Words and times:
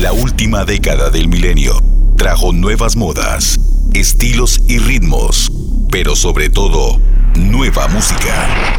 La 0.00 0.12
última 0.12 0.64
década 0.64 1.10
del 1.10 1.26
milenio 1.26 1.76
trajo 2.16 2.52
nuevas 2.52 2.94
modas, 2.94 3.58
estilos 3.94 4.60
y 4.68 4.78
ritmos, 4.78 5.50
pero 5.90 6.14
sobre 6.14 6.48
todo, 6.50 7.00
nueva 7.34 7.88
música. 7.88 8.78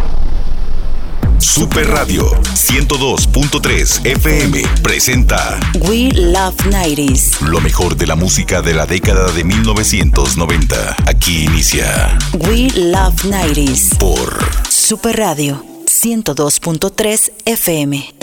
Super 1.38 1.90
Radio 1.90 2.24
102.3 2.54 4.06
FM 4.06 4.62
presenta 4.82 5.60
We 5.82 6.10
Love 6.14 6.56
90s. 6.68 7.42
Lo 7.42 7.60
mejor 7.60 7.98
de 7.98 8.08
la 8.08 8.16
música 8.16 8.62
de 8.62 8.74
la 8.74 8.86
década 8.86 9.30
de 9.34 9.44
1990. 9.44 10.96
Aquí 11.06 11.44
inicia 11.44 12.18
We 12.34 12.70
Love 12.76 13.26
90s. 13.26 13.98
por 13.98 14.40
Super 14.70 15.18
Radio 15.18 15.66
102.3 15.86 17.32
FM. 17.44 18.14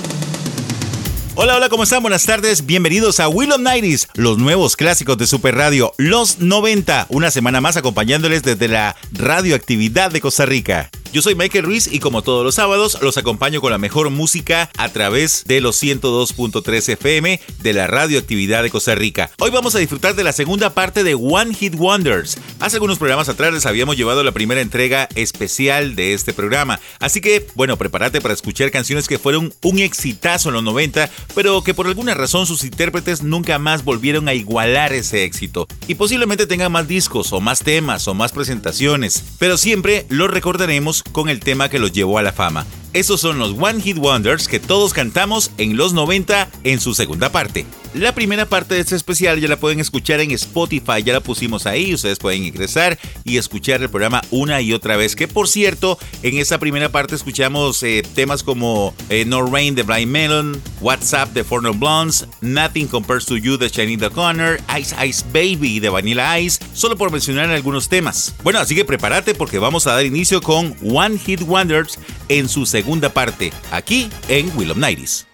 Hola, 1.38 1.56
hola, 1.56 1.68
¿cómo 1.68 1.82
están? 1.82 2.00
Buenas 2.00 2.24
tardes. 2.24 2.64
Bienvenidos 2.64 3.20
a 3.20 3.28
Will 3.28 3.52
of 3.52 3.60
Nighties, 3.60 4.08
los 4.14 4.38
nuevos 4.38 4.74
clásicos 4.74 5.18
de 5.18 5.26
Super 5.26 5.54
Radio, 5.54 5.92
los 5.98 6.38
90. 6.38 7.08
Una 7.10 7.30
semana 7.30 7.60
más 7.60 7.76
acompañándoles 7.76 8.42
desde 8.42 8.68
la 8.68 8.96
radioactividad 9.12 10.10
de 10.10 10.22
Costa 10.22 10.46
Rica. 10.46 10.88
Yo 11.16 11.22
soy 11.22 11.34
Michael 11.34 11.64
Ruiz 11.64 11.88
y 11.90 11.98
como 11.98 12.20
todos 12.20 12.44
los 12.44 12.56
sábados 12.56 12.98
los 13.00 13.16
acompaño 13.16 13.62
con 13.62 13.70
la 13.72 13.78
mejor 13.78 14.10
música 14.10 14.68
a 14.76 14.90
través 14.90 15.44
de 15.46 15.62
los 15.62 15.82
102.3 15.82 16.90
FM 16.90 17.40
de 17.62 17.72
la 17.72 17.86
radioactividad 17.86 18.62
de 18.62 18.68
Costa 18.68 18.94
Rica. 18.94 19.30
Hoy 19.38 19.50
vamos 19.50 19.74
a 19.74 19.78
disfrutar 19.78 20.14
de 20.14 20.24
la 20.24 20.34
segunda 20.34 20.74
parte 20.74 21.04
de 21.04 21.14
One 21.14 21.54
Hit 21.54 21.74
Wonders. 21.74 22.36
Hace 22.60 22.76
algunos 22.76 22.98
programas 22.98 23.30
atrás 23.30 23.54
les 23.54 23.64
habíamos 23.64 23.96
llevado 23.96 24.22
la 24.24 24.32
primera 24.32 24.60
entrega 24.60 25.08
especial 25.14 25.96
de 25.96 26.12
este 26.12 26.34
programa. 26.34 26.80
Así 27.00 27.22
que, 27.22 27.46
bueno, 27.54 27.78
prepárate 27.78 28.20
para 28.20 28.34
escuchar 28.34 28.70
canciones 28.70 29.08
que 29.08 29.18
fueron 29.18 29.54
un 29.62 29.78
exitazo 29.78 30.50
en 30.50 30.56
los 30.56 30.64
90, 30.64 31.08
pero 31.34 31.64
que 31.64 31.72
por 31.72 31.86
alguna 31.86 32.12
razón 32.12 32.44
sus 32.44 32.62
intérpretes 32.62 33.22
nunca 33.22 33.58
más 33.58 33.84
volvieron 33.84 34.28
a 34.28 34.34
igualar 34.34 34.92
ese 34.92 35.24
éxito. 35.24 35.66
Y 35.88 35.94
posiblemente 35.94 36.46
tengan 36.46 36.72
más 36.72 36.86
discos 36.86 37.32
o 37.32 37.40
más 37.40 37.60
temas 37.60 38.06
o 38.06 38.12
más 38.12 38.32
presentaciones, 38.32 39.24
pero 39.38 39.56
siempre 39.56 40.04
los 40.10 40.30
recordaremos 40.30 41.05
con 41.12 41.28
el 41.28 41.40
tema 41.40 41.68
que 41.68 41.78
los 41.78 41.92
llevó 41.92 42.18
a 42.18 42.22
la 42.22 42.32
fama. 42.32 42.66
Esos 42.96 43.20
son 43.20 43.38
los 43.38 43.50
One 43.60 43.82
Hit 43.82 43.98
Wonders 43.98 44.48
que 44.48 44.58
todos 44.58 44.94
cantamos 44.94 45.50
en 45.58 45.76
los 45.76 45.92
90 45.92 46.48
en 46.64 46.80
su 46.80 46.94
segunda 46.94 47.30
parte. 47.30 47.66
La 47.92 48.14
primera 48.14 48.46
parte 48.46 48.74
de 48.74 48.80
este 48.80 48.96
especial 48.96 49.40
ya 49.40 49.48
la 49.48 49.58
pueden 49.58 49.80
escuchar 49.80 50.20
en 50.20 50.30
Spotify, 50.30 51.02
ya 51.02 51.14
la 51.14 51.20
pusimos 51.20 51.66
ahí, 51.66 51.94
ustedes 51.94 52.18
pueden 52.18 52.44
ingresar 52.44 52.98
y 53.24 53.36
escuchar 53.36 53.80
el 53.82 53.88
programa 53.88 54.22
una 54.30 54.60
y 54.60 54.72
otra 54.72 54.96
vez. 54.96 55.14
Que 55.14 55.28
por 55.28 55.48
cierto, 55.48 55.98
en 56.22 56.38
esa 56.38 56.58
primera 56.58 56.90
parte 56.90 57.14
escuchamos 57.14 57.82
eh, 57.82 58.02
temas 58.14 58.42
como 58.42 58.94
eh, 59.08 59.24
No 59.26 59.46
Rain 59.46 59.74
de 59.74 59.82
Blind 59.82 60.10
Melon, 60.10 60.62
WhatsApp 60.80 61.32
de 61.32 61.44
Four 61.44 61.62
No 61.62 61.74
Blondes, 61.74 62.26
Nothing 62.40 62.86
Compares 62.86 63.26
to 63.26 63.36
You 63.36 63.56
de 63.56 63.68
Shiny 63.68 63.96
Connor, 63.96 64.58
Ice 64.78 64.94
Ice 65.06 65.24
Baby 65.32 65.80
de 65.80 65.88
Vanilla 65.88 66.38
Ice, 66.38 66.62
solo 66.74 66.96
por 66.96 67.10
mencionar 67.10 67.50
algunos 67.50 67.88
temas. 67.88 68.34
Bueno, 68.42 68.58
así 68.58 68.74
que 68.74 68.84
prepárate 68.84 69.34
porque 69.34 69.58
vamos 69.58 69.86
a 69.86 69.92
dar 69.92 70.04
inicio 70.04 70.42
con 70.42 70.76
One 70.82 71.18
Hit 71.18 71.42
Wonders 71.42 71.98
en 72.28 72.48
su 72.48 72.66
segunda 72.66 73.10
parte, 73.10 73.52
aquí 73.70 74.10
en 74.28 74.50
Will 74.56 74.70
of 74.70 74.76
Nighties. 74.76 75.26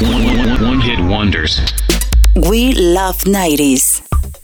One 0.00 0.80
hit 0.80 0.98
wonders. 1.00 1.60
We 2.34 2.72
Love 2.72 3.18
90s. 3.26 3.91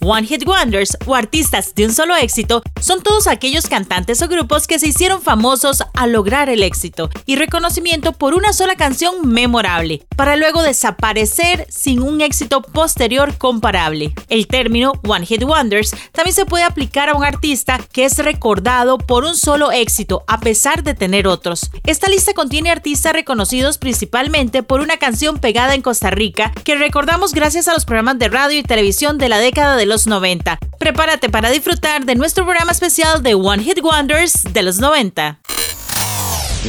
One 0.01 0.25
Hit 0.25 0.47
Wonders 0.47 0.97
o 1.05 1.13
artistas 1.13 1.75
de 1.75 1.85
un 1.85 1.93
solo 1.93 2.15
éxito 2.15 2.63
son 2.79 3.03
todos 3.03 3.27
aquellos 3.27 3.67
cantantes 3.67 4.21
o 4.21 4.29
grupos 4.29 4.65
que 4.65 4.79
se 4.79 4.87
hicieron 4.87 5.21
famosos 5.21 5.83
al 5.93 6.13
lograr 6.13 6.49
el 6.49 6.63
éxito 6.63 7.09
y 7.25 7.35
reconocimiento 7.35 8.13
por 8.13 8.33
una 8.33 8.53
sola 8.53 8.75
canción 8.75 9.27
memorable, 9.27 10.05
para 10.15 10.37
luego 10.37 10.63
desaparecer 10.63 11.67
sin 11.69 12.01
un 12.01 12.21
éxito 12.21 12.61
posterior 12.61 13.37
comparable. 13.37 14.13
El 14.29 14.47
término 14.47 14.93
One 15.05 15.25
Hit 15.25 15.43
Wonders 15.43 15.91
también 16.13 16.33
se 16.33 16.45
puede 16.45 16.63
aplicar 16.63 17.09
a 17.09 17.15
un 17.15 17.25
artista 17.25 17.77
que 17.91 18.05
es 18.05 18.17
recordado 18.19 18.97
por 18.97 19.25
un 19.25 19.35
solo 19.35 19.71
éxito 19.73 20.23
a 20.27 20.39
pesar 20.39 20.83
de 20.83 20.93
tener 20.93 21.27
otros. 21.27 21.71
Esta 21.85 22.07
lista 22.07 22.33
contiene 22.33 22.71
artistas 22.71 23.11
reconocidos 23.11 23.77
principalmente 23.77 24.63
por 24.63 24.79
una 24.79 24.95
canción 24.95 25.39
pegada 25.39 25.75
en 25.75 25.81
Costa 25.81 26.09
Rica 26.09 26.53
que 26.63 26.75
recordamos 26.75 27.33
gracias 27.33 27.67
a 27.67 27.73
los 27.73 27.83
programas 27.83 28.17
de 28.17 28.29
radio 28.29 28.57
y 28.57 28.63
televisión 28.63 29.17
de 29.17 29.27
la 29.27 29.39
década 29.39 29.75
de 29.75 29.89
los 29.89 29.98
90. 30.07 30.57
Prepárate 30.77 31.29
para 31.29 31.49
disfrutar 31.49 32.05
de 32.05 32.15
nuestro 32.15 32.45
programa 32.45 32.71
especial 32.71 33.21
de 33.21 33.35
One 33.35 33.63
Hit 33.63 33.81
Wonders 33.81 34.43
de 34.43 34.61
los 34.61 34.79
90. 34.79 35.39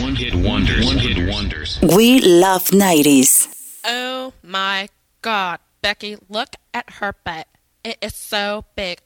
One 0.03 0.15
hit 0.15 0.35
wonders. 0.35 0.87
One 0.87 0.99
hit 0.99 1.29
wonders. 1.29 1.79
We 1.83 2.21
Love 2.21 2.71
90s. 2.71 3.49
Oh 3.85 4.33
my 4.43 4.89
god, 5.21 5.59
Becky, 5.83 6.17
look 6.29 6.51
at 6.73 6.89
her 7.01 7.15
butt. 7.25 7.49
It 7.83 7.99
is 8.01 8.15
so 8.15 8.67
big. 8.77 9.01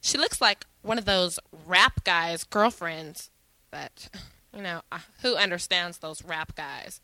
She 0.00 0.18
looks 0.18 0.40
like 0.40 0.66
one 0.82 0.98
of 0.98 1.06
those 1.06 1.38
rap 1.66 2.04
guys' 2.04 2.44
girlfriends. 2.44 3.30
But, 3.70 4.08
you 4.54 4.62
know, 4.62 4.82
who 5.22 5.36
understands 5.36 5.98
those 5.98 6.22
rap 6.22 6.54
guys? 6.54 7.00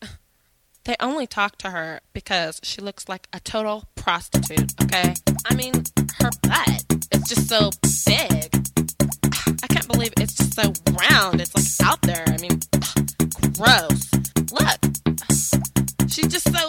They 0.84 0.96
only 0.98 1.26
talk 1.26 1.56
to 1.58 1.70
her 1.70 2.00
because 2.12 2.58
she 2.62 2.80
looks 2.80 3.08
like 3.08 3.28
a 3.32 3.40
total 3.40 3.84
prostitute, 3.96 4.72
okay? 4.82 5.14
I 5.44 5.54
mean, 5.54 5.74
her 6.18 6.30
butt 6.42 6.84
is 7.12 7.22
just 7.28 7.48
so 7.48 7.70
big. 8.06 8.54
I 9.62 9.66
can't 9.68 9.86
believe 9.86 10.12
it's 10.18 10.34
just 10.34 10.54
so 10.54 10.72
round. 10.98 11.40
It's 11.40 11.54
like 11.54 11.88
out 11.88 12.00
there. 12.02 12.24
I 12.26 12.38
mean, 12.38 12.60
gross. 13.56 14.10
Look. 14.50 14.80
She's 16.08 16.28
just 16.28 16.50
so 16.50 16.66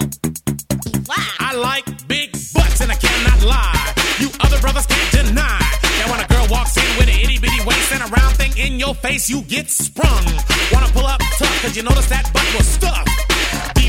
black. 1.06 1.36
I 1.40 1.56
like 1.56 1.86
big 2.08 2.32
butts 2.54 2.82
and 2.82 2.92
I 2.92 2.96
cannot 2.96 3.44
lie. 3.44 3.94
You 4.20 4.30
other 4.42 4.60
brothers 4.60 4.88
can't 4.88 5.12
deny. 5.26 5.60
That 5.82 6.08
when 6.12 6.20
a 6.20 6.28
girl 6.28 6.48
walks 6.52 6.76
in 6.76 6.98
with 6.98 7.08
an 7.08 7.16
itty 7.16 7.40
bitty 7.40 7.64
waist 7.66 7.94
and 7.94 8.04
a 8.04 8.08
round 8.08 8.36
thing 8.36 8.52
in 8.58 8.78
your 8.78 8.94
face, 8.94 9.30
you 9.30 9.42
get 9.44 9.70
sprung. 9.70 10.26
Wanna 10.72 10.92
pull 10.92 11.06
up 11.06 11.22
tough, 11.40 11.62
cause 11.62 11.78
you 11.78 11.84
notice 11.84 12.08
that 12.10 12.30
butt 12.34 12.46
was 12.58 12.68
stuffed. 12.68 13.31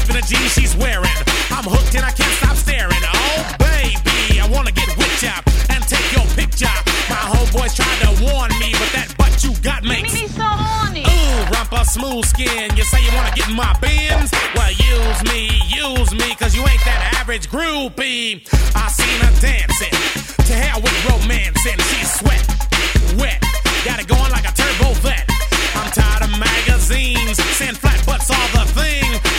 Deep 0.03 0.17
in 0.17 0.21
the 0.21 0.27
jeans 0.27 0.53
she's 0.53 0.75
wearing. 0.77 1.15
I'm 1.51 1.63
hooked 1.63 1.95
and 1.95 2.05
I 2.05 2.11
can't 2.11 2.35
stop 2.43 2.57
staring. 2.57 3.03
Oh, 3.07 3.39
baby, 3.63 4.41
I 4.41 4.49
wanna 4.51 4.73
get 4.73 4.89
whipped 4.99 5.23
up 5.23 5.47
and 5.71 5.79
take 5.87 6.03
your 6.11 6.27
picture. 6.35 6.75
My 7.07 7.23
homeboys 7.31 7.77
tried 7.79 7.99
to 8.03 8.11
warn 8.19 8.51
me, 8.59 8.75
but 8.75 8.91
that 8.99 9.15
butt 9.17 9.31
you 9.45 9.55
got 9.63 9.85
makes 9.85 10.13
me 10.15 10.27
so 10.27 10.43
horny. 10.43 11.07
Ooh, 11.07 11.55
rumpa 11.55 11.87
smooth 11.87 12.25
skin. 12.27 12.75
You 12.75 12.83
say 12.83 12.99
you 13.05 13.15
wanna 13.15 13.31
get 13.35 13.47
in 13.47 13.55
my 13.55 13.71
bins? 13.79 14.35
Well, 14.59 14.75
use 14.75 15.21
me, 15.31 15.55
use 15.71 16.11
me, 16.11 16.35
cause 16.35 16.55
you 16.57 16.67
ain't 16.67 16.83
that 16.83 17.23
average 17.23 17.47
groupie. 17.47 18.43
I 18.75 18.91
seen 18.91 19.19
her 19.23 19.35
dancing. 19.39 19.95
To 20.51 20.53
hell 20.53 20.83
with 20.83 20.97
romance 21.07 21.63
and 21.63 21.79
she's 21.95 22.11
sweat, 22.19 22.43
wet. 23.23 23.39
Got 23.87 24.03
it 24.03 24.09
going 24.11 24.33
like 24.35 24.51
a 24.51 24.55
turbo 24.55 24.99
vet. 24.99 25.31
I'm 25.79 25.91
tired 25.95 26.27
of 26.27 26.33
magazines 26.35 27.39
saying 27.55 27.79
flat 27.79 28.03
butts 28.05 28.31
all 28.35 28.49
the 28.51 28.67
thing. 28.75 29.32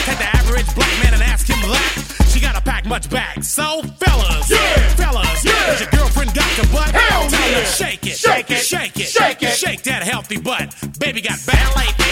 Average 0.54 0.74
black 0.76 1.02
man 1.02 1.14
and 1.14 1.22
ask 1.24 1.48
him 1.48 1.58
that. 1.68 2.28
She 2.32 2.38
gotta 2.38 2.60
pack 2.60 2.86
much 2.86 3.10
back. 3.10 3.42
So 3.42 3.82
fellas, 3.98 4.48
yeah, 4.48 4.88
fellas, 4.94 5.44
yeah. 5.44 5.72
Is 5.72 5.80
your 5.80 5.90
girlfriend 5.90 6.32
got 6.32 6.46
your 6.56 6.66
butt? 6.66 6.94
Hell 6.94 7.28
Tell 7.28 7.40
her 7.40 7.58
yeah. 7.58 7.64
shake 7.64 8.06
it, 8.06 8.16
Shake 8.16 8.50
it, 8.52 8.58
shake 8.62 8.96
it, 8.96 9.08
shake 9.08 9.42
it. 9.42 9.56
shake 9.56 9.82
that 9.82 10.04
healthy 10.04 10.38
butt. 10.38 10.72
Baby 11.00 11.22
got 11.22 11.44
ballet 11.44 12.03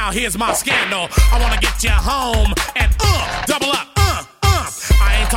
Now 0.00 0.10
here's 0.10 0.38
my 0.38 0.54
scandal. 0.54 1.08
I 1.30 1.38
wanna 1.42 1.60
get 1.60 1.84
you 1.84 1.90
home 1.90 2.54
and 2.74 2.90
uh, 3.00 3.44
double 3.44 3.70
up, 3.70 3.89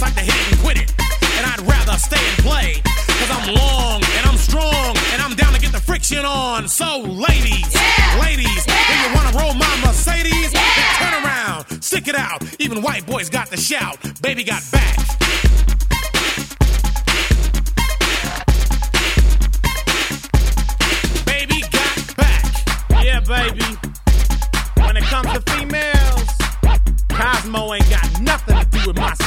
like 0.00 0.14
to 0.14 0.20
hit 0.20 0.34
it 0.34 0.52
and 0.52 0.60
quit 0.60 0.78
it. 0.78 0.92
And 1.38 1.44
I'd 1.44 1.60
rather 1.62 1.98
stay 1.98 2.22
and 2.22 2.38
play. 2.44 2.80
Cause 2.84 3.30
I'm 3.30 3.52
long 3.52 4.00
and 4.16 4.26
I'm 4.26 4.36
strong 4.36 4.96
and 5.12 5.20
I'm 5.20 5.34
down 5.34 5.52
to 5.54 5.60
get 5.60 5.72
the 5.72 5.80
friction 5.80 6.24
on. 6.24 6.68
So, 6.68 7.00
ladies, 7.00 7.74
yeah. 7.74 8.20
ladies, 8.20 8.64
yeah. 8.68 9.08
you 9.08 9.14
wanna 9.16 9.36
roll 9.36 9.54
my 9.54 9.80
Mercedes, 9.84 10.52
yeah. 10.52 10.62
turn 10.98 11.24
around, 11.24 11.82
stick 11.82 12.06
it 12.06 12.14
out. 12.14 12.44
Even 12.60 12.80
white 12.80 13.06
boys 13.06 13.28
got 13.28 13.50
the 13.50 13.56
shout. 13.56 13.98
Baby 14.22 14.44
got 14.44 14.62
back. 14.70 15.47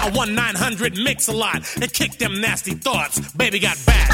dial 0.00 0.12
1 0.12 0.34
900 0.34 0.98
Mix 0.98 1.28
a 1.28 1.32
lot 1.32 1.62
and 1.80 1.92
kick 1.92 2.18
them 2.18 2.40
nasty 2.40 2.74
thoughts. 2.74 3.20
Baby 3.34 3.60
got 3.60 3.76
back. 3.86 4.10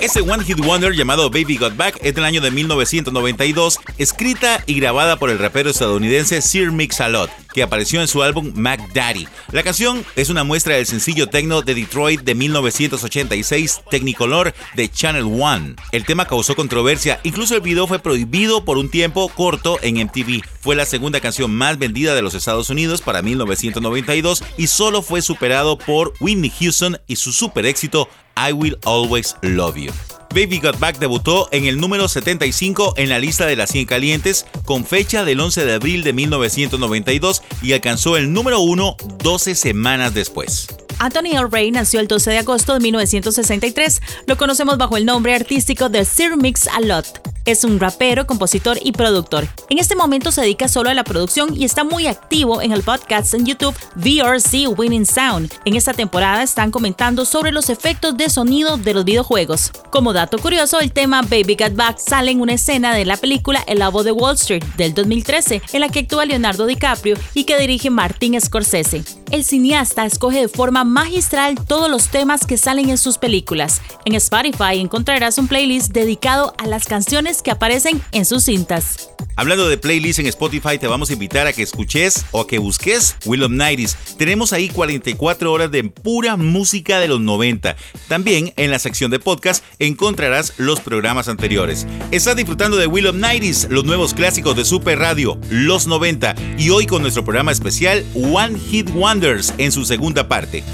Ese 0.00 0.20
One 0.20 0.42
Hit 0.42 0.58
Wonder 0.58 0.92
llamado 0.92 1.30
Baby 1.30 1.56
Got 1.56 1.76
Back 1.76 1.98
es 2.02 2.14
del 2.14 2.24
año 2.24 2.40
de 2.40 2.50
1992, 2.50 3.78
escrita 3.98 4.60
y 4.66 4.74
grabada 4.80 5.16
por 5.16 5.30
el 5.30 5.38
rapero 5.38 5.70
estadounidense 5.70 6.42
Sir 6.42 6.72
Mix-a-Lot, 6.72 7.30
que 7.52 7.62
apareció 7.62 8.00
en 8.00 8.08
su 8.08 8.22
álbum 8.22 8.52
Mac 8.54 8.92
Daddy. 8.92 9.28
La 9.50 9.62
canción 9.62 10.04
es 10.16 10.30
una 10.30 10.44
muestra 10.44 10.76
del 10.76 10.86
sencillo 10.86 11.28
techno 11.28 11.62
de 11.62 11.74
Detroit 11.74 12.22
de 12.22 12.34
1986, 12.34 13.82
Technicolor 13.90 14.54
de 14.74 14.90
Channel 14.90 15.24
One. 15.24 15.76
El 15.92 16.04
tema 16.04 16.26
causó 16.26 16.54
controversia, 16.54 17.20
incluso 17.22 17.54
el 17.54 17.60
video 17.60 17.86
fue 17.86 17.98
prohibido 17.98 18.64
por 18.64 18.78
un 18.78 18.90
tiempo 18.90 19.28
corto 19.28 19.78
en 19.82 19.96
MTV. 19.96 20.42
Fue 20.60 20.76
la 20.76 20.86
segunda 20.86 21.20
canción 21.20 21.54
más 21.54 21.78
vendida 21.78 22.14
de 22.14 22.22
los 22.22 22.34
Estados 22.34 22.70
Unidos 22.70 23.02
para 23.02 23.22
1992 23.22 24.44
y 24.56 24.66
solo 24.66 25.02
fue 25.02 25.22
superado 25.22 25.78
por 25.78 26.14
Whitney 26.20 26.52
Houston 26.60 26.98
y 27.06 27.16
su 27.16 27.32
super 27.32 27.66
éxito 27.66 28.08
I 28.36 28.52
Will 28.52 28.78
Always 28.84 29.36
Love 29.42 29.76
You. 29.76 30.11
Baby 30.32 30.60
Got 30.60 30.78
Back 30.78 30.98
debutó 30.98 31.48
en 31.52 31.66
el 31.66 31.78
número 31.78 32.08
75 32.08 32.94
en 32.96 33.10
la 33.10 33.18
lista 33.18 33.44
de 33.44 33.54
las 33.54 33.70
100 33.70 33.86
calientes 33.86 34.46
con 34.64 34.86
fecha 34.86 35.24
del 35.24 35.40
11 35.40 35.66
de 35.66 35.74
abril 35.74 36.04
de 36.04 36.14
1992 36.14 37.42
y 37.60 37.74
alcanzó 37.74 38.16
el 38.16 38.32
número 38.32 38.60
1 38.60 38.96
12 39.22 39.54
semanas 39.54 40.14
después. 40.14 40.68
Anthony 40.98 41.32
L. 41.32 41.48
Ray 41.50 41.70
nació 41.70 42.00
el 42.00 42.08
12 42.08 42.30
de 42.30 42.38
agosto 42.38 42.74
de 42.74 42.80
1963. 42.80 44.00
Lo 44.26 44.36
conocemos 44.36 44.78
bajo 44.78 44.96
el 44.96 45.04
nombre 45.04 45.34
artístico 45.34 45.88
de 45.88 46.04
Sir 46.04 46.36
Mix-a-Lot. 46.36 47.32
Es 47.44 47.64
un 47.64 47.80
rapero, 47.80 48.24
compositor 48.24 48.78
y 48.84 48.92
productor. 48.92 49.48
En 49.68 49.78
este 49.78 49.96
momento 49.96 50.30
se 50.30 50.42
dedica 50.42 50.68
solo 50.68 50.90
a 50.90 50.94
la 50.94 51.02
producción 51.02 51.56
y 51.56 51.64
está 51.64 51.82
muy 51.82 52.06
activo 52.06 52.62
en 52.62 52.70
el 52.70 52.84
podcast 52.84 53.34
en 53.34 53.44
YouTube 53.44 53.74
VRC 53.96 54.68
Winning 54.68 55.04
Sound. 55.04 55.52
En 55.64 55.74
esta 55.74 55.92
temporada 55.92 56.44
están 56.44 56.70
comentando 56.70 57.24
sobre 57.24 57.50
los 57.50 57.68
efectos 57.68 58.16
de 58.16 58.30
sonido 58.30 58.76
de 58.76 58.94
los 58.94 59.04
videojuegos. 59.04 59.72
Como 59.90 60.12
dato 60.22 60.38
curioso, 60.38 60.78
el 60.78 60.92
tema 60.92 61.22
Baby 61.22 61.56
Got 61.58 61.74
Back 61.74 61.98
sale 61.98 62.30
en 62.30 62.40
una 62.40 62.52
escena 62.52 62.94
de 62.94 63.04
la 63.04 63.16
película 63.16 63.64
El 63.66 63.80
Lobo 63.80 64.04
de 64.04 64.12
Wall 64.12 64.36
Street 64.36 64.62
del 64.76 64.94
2013, 64.94 65.60
en 65.72 65.80
la 65.80 65.88
que 65.88 66.00
actúa 66.00 66.26
Leonardo 66.26 66.64
DiCaprio 66.64 67.16
y 67.34 67.42
que 67.42 67.58
dirige 67.58 67.90
Martin 67.90 68.40
Scorsese. 68.40 69.21
El 69.32 69.44
cineasta 69.44 70.04
escoge 70.04 70.40
de 70.40 70.48
forma 70.48 70.84
magistral 70.84 71.54
todos 71.66 71.90
los 71.90 72.08
temas 72.08 72.44
que 72.44 72.58
salen 72.58 72.90
en 72.90 72.98
sus 72.98 73.16
películas. 73.16 73.80
En 74.04 74.14
Spotify 74.14 74.78
encontrarás 74.78 75.38
un 75.38 75.48
playlist 75.48 75.90
dedicado 75.90 76.52
a 76.58 76.66
las 76.66 76.84
canciones 76.84 77.40
que 77.40 77.50
aparecen 77.50 78.02
en 78.12 78.26
sus 78.26 78.44
cintas. 78.44 79.08
Hablando 79.34 79.66
de 79.66 79.78
playlists 79.78 80.18
en 80.18 80.26
Spotify, 80.26 80.78
te 80.78 80.86
vamos 80.86 81.08
a 81.08 81.14
invitar 81.14 81.46
a 81.46 81.54
que 81.54 81.62
escuches 81.62 82.26
o 82.32 82.42
a 82.42 82.46
que 82.46 82.58
busques 82.58 83.16
Will 83.24 83.42
of 83.44 83.50
Nighties. 83.50 83.96
Tenemos 84.18 84.52
ahí 84.52 84.68
44 84.68 85.50
horas 85.50 85.70
de 85.70 85.84
pura 85.84 86.36
música 86.36 87.00
de 87.00 87.08
los 87.08 87.18
90. 87.18 87.74
También 88.08 88.52
en 88.58 88.70
la 88.70 88.78
sección 88.78 89.10
de 89.10 89.18
podcast 89.18 89.64
encontrarás 89.78 90.52
los 90.58 90.80
programas 90.80 91.28
anteriores. 91.28 91.86
Estás 92.10 92.36
disfrutando 92.36 92.76
de 92.76 92.86
Will 92.86 93.06
of 93.06 93.16
Nighties, 93.16 93.68
los 93.70 93.86
nuevos 93.86 94.12
clásicos 94.12 94.54
de 94.56 94.66
Super 94.66 94.98
Radio, 94.98 95.38
los 95.48 95.86
90, 95.86 96.34
y 96.58 96.68
hoy 96.68 96.84
con 96.84 97.00
nuestro 97.00 97.24
programa 97.24 97.52
especial 97.52 98.04
One 98.14 98.58
Hit 98.58 98.90
Wonders 99.22 99.54
en 99.56 99.70
su 99.70 99.84
segunda 99.84 100.26
parte. 100.26 100.64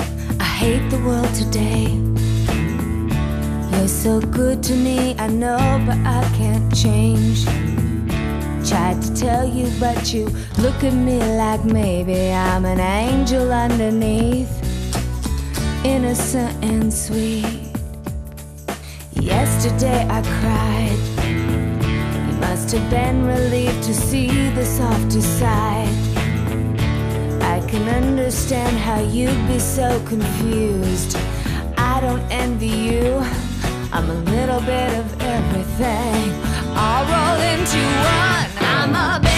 I 0.41 0.43
hate 0.43 0.89
the 0.89 0.97
world 1.05 1.29
today. 1.35 1.87
You're 3.73 3.89
so 3.89 4.21
good 4.21 4.62
to 4.62 4.75
me, 4.75 5.15
I 5.19 5.29
know, 5.29 5.59
but 5.85 5.99
I 6.06 6.25
can't 6.35 6.75
change. 6.75 7.45
Tried 8.67 9.03
to 9.03 9.15
tell 9.15 9.47
you, 9.47 9.69
but 9.79 10.15
you 10.15 10.31
look 10.62 10.83
at 10.83 10.95
me 10.95 11.19
like 11.37 11.62
maybe 11.62 12.33
I'm 12.33 12.65
an 12.65 12.81
angel 12.81 13.53
underneath, 13.53 14.49
innocent 15.85 16.56
and 16.65 16.91
sweet. 16.91 17.69
Yesterday 19.12 20.06
I 20.09 20.23
cried. 20.41 20.99
You 22.29 22.41
must 22.41 22.73
have 22.73 22.89
been 22.89 23.27
relieved 23.27 23.83
to 23.83 23.93
see 23.93 24.49
the 24.55 24.65
softer 24.65 25.21
side. 25.21 26.18
Can 27.69 27.87
understand 27.87 28.79
how 28.79 28.99
you'd 28.99 29.47
be 29.47 29.59
so 29.59 30.02
confused. 30.07 31.19
I 31.76 32.00
don't 32.00 32.23
envy 32.31 32.66
you. 32.66 33.23
I'm 33.93 34.09
a 34.09 34.14
little 34.14 34.61
bit 34.61 34.90
of 34.99 35.21
everything. 35.21 36.33
All 36.75 37.04
rolled 37.04 37.45
into 37.45 37.83
one. 38.16 38.49
I'm 38.64 38.95
a 38.95 39.38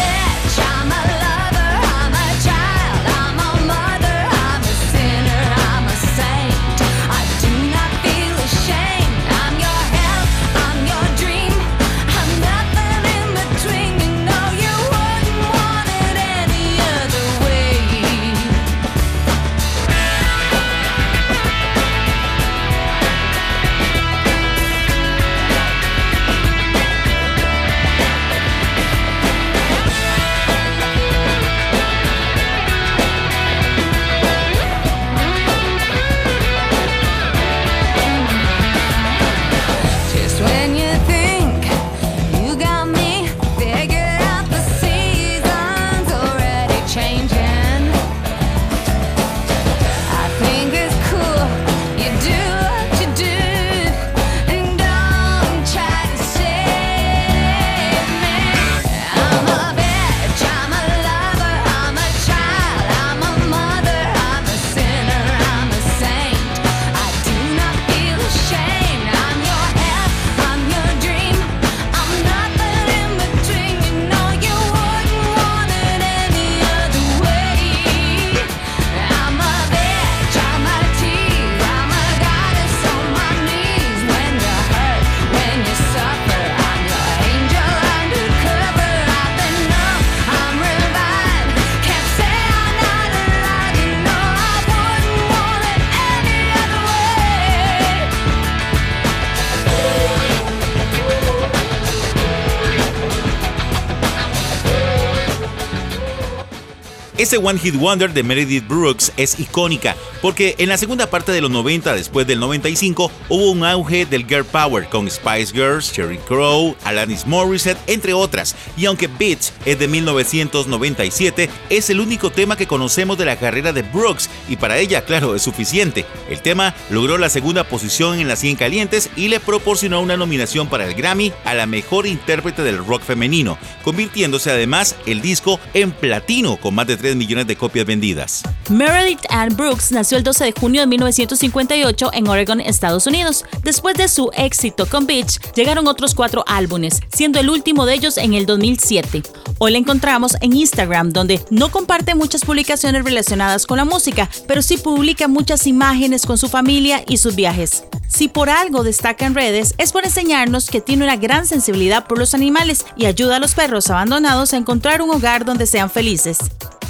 Ese 107.31 107.37
One 107.37 107.57
Hit 107.59 107.75
Wonder 107.75 108.11
de 108.11 108.23
Meredith 108.23 108.67
Brooks 108.67 109.13
es 109.15 109.39
icónica 109.39 109.95
porque 110.21 110.55
en 110.59 110.69
la 110.69 110.77
segunda 110.77 111.09
parte 111.09 111.31
de 111.31 111.41
los 111.41 111.49
90, 111.49 111.95
después 111.95 112.27
del 112.27 112.39
95, 112.39 113.11
hubo 113.29 113.51
un 113.51 113.65
auge 113.65 114.05
del 114.05 114.27
girl 114.27 114.45
power 114.45 114.87
con 114.87 115.09
Spice 115.09 115.51
Girls, 115.51 115.91
Cherry 115.91 116.19
Crow, 116.19 116.75
Alanis 116.83 117.25
Morissette, 117.25 117.79
entre 117.87 118.13
otras. 118.13 118.55
Y 118.77 118.85
aunque 118.85 119.07
Bitch 119.07 119.51
es 119.65 119.79
de 119.79 119.87
1997, 119.87 121.49
es 121.69 121.89
el 121.89 121.99
único 121.99 122.29
tema 122.29 122.55
que 122.55 122.67
conocemos 122.67 123.17
de 123.17 123.25
la 123.25 123.37
carrera 123.37 123.73
de 123.73 123.81
Brooks 123.81 124.29
y 124.47 124.57
para 124.57 124.77
ella, 124.77 125.03
claro, 125.05 125.35
es 125.35 125.41
suficiente. 125.41 126.05
El 126.29 126.41
tema 126.41 126.75
logró 126.89 127.17
la 127.17 127.29
segunda 127.29 127.63
posición 127.63 128.19
en 128.19 128.27
las 128.27 128.39
100 128.39 128.57
calientes 128.57 129.09
y 129.15 129.27
le 129.29 129.39
proporcionó 129.39 130.01
una 130.01 130.17
nominación 130.17 130.67
para 130.69 130.85
el 130.85 130.93
Grammy 130.93 131.33
a 131.45 131.55
la 131.55 131.65
mejor 131.65 132.05
intérprete 132.05 132.61
del 132.61 132.85
rock 132.85 133.01
femenino, 133.01 133.57
convirtiéndose 133.83 134.51
además 134.51 134.95
el 135.07 135.21
disco 135.21 135.59
en 135.73 135.91
platino 135.91 136.57
con 136.57 136.75
más 136.75 136.87
de 136.87 136.97
3 136.97 137.15
millones 137.21 137.45
de 137.45 137.55
copias 137.55 137.85
vendidas. 137.85 138.41
Meredith 138.69 139.21
Ann 139.29 139.55
Brooks 139.55 139.91
nació 139.91 140.17
el 140.17 140.23
12 140.23 140.45
de 140.45 140.53
junio 140.53 140.81
de 140.81 140.87
1958 140.87 142.09
en 142.13 142.27
Oregon, 142.27 142.59
Estados 142.59 143.05
Unidos. 143.05 143.45
Después 143.63 143.95
de 143.95 144.07
su 144.07 144.31
éxito 144.33 144.87
con 144.87 145.05
Beach, 145.05 145.39
llegaron 145.53 145.87
otros 145.87 146.15
cuatro 146.15 146.43
álbumes, 146.47 146.99
siendo 147.13 147.39
el 147.39 147.51
último 147.51 147.85
de 147.85 147.93
ellos 147.93 148.17
en 148.17 148.33
el 148.33 148.47
2007. 148.47 149.21
Hoy 149.59 149.71
la 149.71 149.77
encontramos 149.77 150.35
en 150.41 150.55
Instagram, 150.55 151.11
donde 151.11 151.39
no 151.51 151.69
comparte 151.69 152.15
muchas 152.15 152.43
publicaciones 152.43 153.03
relacionadas 153.03 153.67
con 153.67 153.77
la 153.77 153.85
música, 153.85 154.27
pero 154.47 154.63
sí 154.63 154.77
publica 154.77 155.27
muchas 155.27 155.67
imágenes 155.67 156.25
con 156.25 156.39
su 156.39 156.49
familia 156.49 157.03
y 157.07 157.17
sus 157.17 157.35
viajes. 157.35 157.83
Si 158.07 158.29
por 158.29 158.49
algo 158.49 158.83
destaca 158.83 159.27
en 159.27 159.35
redes, 159.35 159.75
es 159.77 159.91
por 159.91 160.03
enseñarnos 160.05 160.69
que 160.69 160.81
tiene 160.81 161.03
una 161.03 161.17
gran 161.17 161.45
sensibilidad 161.45 162.07
por 162.07 162.17
los 162.17 162.33
animales 162.33 162.85
y 162.97 163.05
ayuda 163.05 163.35
a 163.35 163.39
los 163.39 163.53
perros 163.53 163.89
abandonados 163.91 164.53
a 164.53 164.57
encontrar 164.57 165.01
un 165.01 165.11
hogar 165.11 165.45
donde 165.45 165.67
sean 165.67 165.89
felices. 165.89 166.39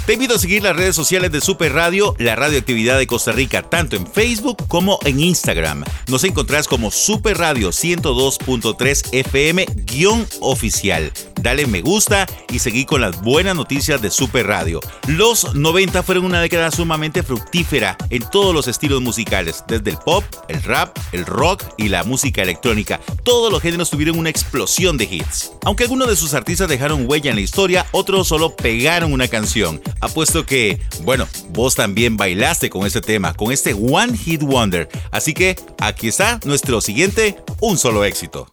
Te 0.06 0.14
invito 0.14 0.34
a 0.34 0.38
seguir 0.38 0.64
las 0.64 0.74
redes 0.74 0.96
sociales 0.96 1.30
de 1.30 1.40
Super 1.40 1.74
Radio, 1.74 2.16
la 2.18 2.34
radioactividad 2.34 2.98
de 2.98 3.06
Costa 3.06 3.30
Rica, 3.30 3.62
tanto 3.62 3.94
en 3.94 4.04
Facebook 4.04 4.66
como 4.66 4.98
en 5.04 5.20
Instagram. 5.20 5.84
Nos 6.08 6.24
encontrás 6.24 6.66
como 6.66 6.90
Super 6.90 7.38
Radio 7.38 7.68
102.3 7.68 9.10
FM-oficial. 9.12 11.12
Dale 11.42 11.66
me 11.66 11.82
gusta 11.82 12.26
y 12.52 12.60
seguí 12.60 12.84
con 12.84 13.00
las 13.00 13.20
buenas 13.20 13.56
noticias 13.56 14.00
de 14.00 14.12
Super 14.12 14.46
Radio. 14.46 14.78
Los 15.08 15.56
90 15.56 16.04
fueron 16.04 16.24
una 16.24 16.40
década 16.40 16.70
sumamente 16.70 17.24
fructífera 17.24 17.96
en 18.10 18.22
todos 18.30 18.54
los 18.54 18.68
estilos 18.68 19.02
musicales, 19.02 19.64
desde 19.66 19.90
el 19.90 19.96
pop, 19.96 20.22
el 20.46 20.62
rap, 20.62 20.96
el 21.10 21.26
rock 21.26 21.64
y 21.76 21.88
la 21.88 22.04
música 22.04 22.42
electrónica. 22.42 23.00
Todos 23.24 23.50
los 23.50 23.60
géneros 23.60 23.90
tuvieron 23.90 24.20
una 24.20 24.30
explosión 24.30 24.96
de 24.96 25.04
hits. 25.04 25.50
Aunque 25.64 25.82
algunos 25.82 26.06
de 26.06 26.14
sus 26.14 26.32
artistas 26.34 26.68
dejaron 26.68 27.10
huella 27.10 27.30
en 27.30 27.36
la 27.36 27.42
historia, 27.42 27.86
otros 27.90 28.28
solo 28.28 28.54
pegaron 28.54 29.12
una 29.12 29.26
canción. 29.26 29.82
Apuesto 30.00 30.46
que, 30.46 30.80
bueno, 31.02 31.26
vos 31.48 31.74
también 31.74 32.16
bailaste 32.16 32.70
con 32.70 32.86
este 32.86 33.00
tema, 33.00 33.34
con 33.34 33.50
este 33.50 33.74
One 33.74 34.16
Hit 34.16 34.42
Wonder. 34.42 34.88
Así 35.10 35.34
que 35.34 35.56
aquí 35.80 36.06
está 36.06 36.38
nuestro 36.44 36.80
siguiente, 36.80 37.36
un 37.58 37.78
solo 37.78 38.04
éxito. 38.04 38.48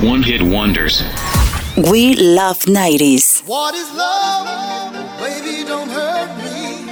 One 0.00 0.22
Hit 0.22 0.40
Wonders. 0.40 1.02
We 1.76 2.14
love 2.14 2.60
90s. 2.60 3.42
What 3.48 3.74
is 3.74 3.92
love? 3.94 4.92
Baby, 5.18 5.64
don't 5.64 5.88
hurt 5.88 6.38
me. 6.38 6.86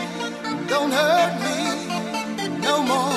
Don't 0.67 0.91
hurt 0.91 1.33
me 1.41 2.59
no 2.61 2.83
more. 2.83 3.16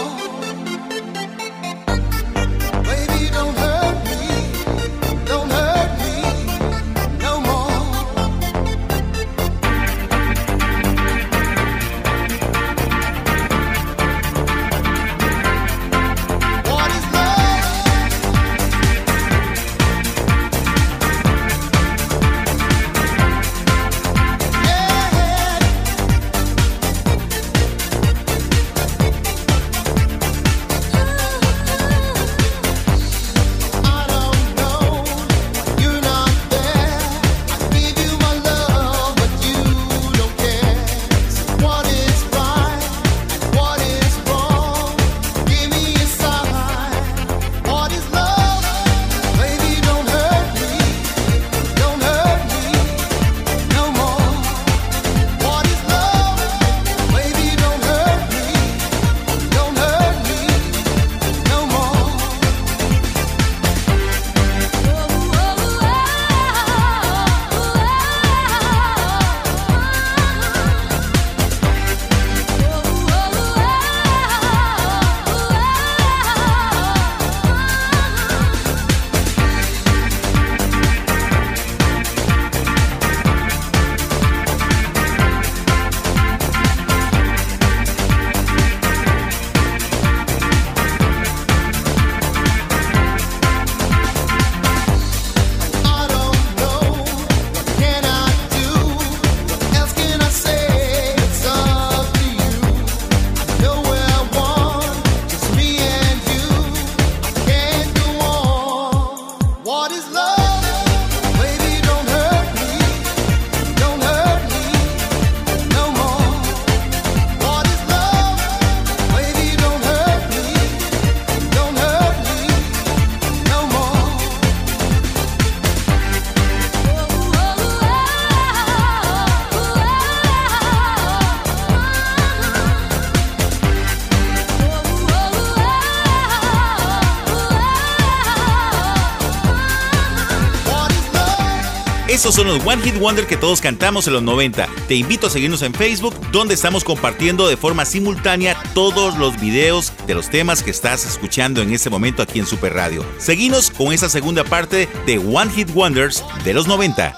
Esos 142.20 142.36
son 142.36 142.48
los 142.48 142.66
One 142.66 142.82
Hit 142.82 143.00
Wonder 143.00 143.26
que 143.26 143.38
todos 143.38 143.62
cantamos 143.62 144.06
en 144.08 144.12
los 144.12 144.22
90. 144.22 144.68
Te 144.90 144.96
invito 144.96 145.28
a 145.28 145.30
seguirnos 145.30 145.62
en 145.62 145.74
Facebook, 145.74 146.14
donde 146.34 146.54
estamos 146.54 146.84
compartiendo 146.84 147.48
de 147.48 147.56
forma 147.56 147.86
simultánea 147.86 148.62
todos 148.74 149.18
los 149.18 149.40
videos 149.40 149.94
de 150.06 150.16
los 150.16 150.30
temas 150.30 150.62
que 150.62 150.70
estás 150.70 151.06
escuchando 151.06 151.62
en 151.62 151.72
este 151.72 151.90
momento 151.90 152.22
aquí 152.22 152.40
en 152.40 152.46
Super 152.46 152.74
Radio. 152.74 153.06
Seguinos 153.20 153.72
con 153.72 153.94
esa 153.94 154.10
segunda 154.10 154.44
parte 154.44 154.90
de 155.06 155.18
One 155.18 155.50
Hit 155.50 155.70
Wonders 155.74 156.22
de 156.44 156.54
los 156.54 156.68
90. 156.68 157.16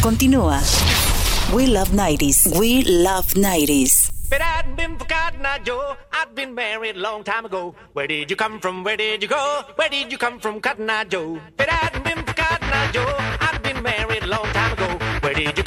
Continúa. 0.00 0.62
We 1.52 1.66
love 1.66 1.90
90s. 1.90 2.58
We 2.58 2.84
love 2.84 3.26
90s. 3.34 4.10
But 4.30 4.40
I'd 4.40 4.74
been 4.74 4.96
forgotten, 4.96 5.44
I 5.44 5.58
Joe. 5.62 5.96
I'd 6.14 6.34
been 6.34 6.54
married 6.54 6.96
a 6.96 7.00
long 7.00 7.24
time 7.24 7.44
ago. 7.44 7.74
Where 7.92 8.06
did 8.06 8.30
you 8.30 8.36
come 8.36 8.58
from? 8.58 8.84
Where 8.84 8.96
did 8.96 9.22
you 9.22 9.28
go? 9.28 9.64
Where 9.76 9.90
did 9.90 10.10
you 10.10 10.16
come 10.16 10.40
from, 10.40 10.62
Cotton 10.62 10.88
Eye 10.88 11.04
Joe? 11.04 11.38
But 11.58 11.68
I'd 11.70 12.02
been 12.02 12.24
forgotten, 12.24 12.68
I 12.72 12.90
Joe. 12.90 13.17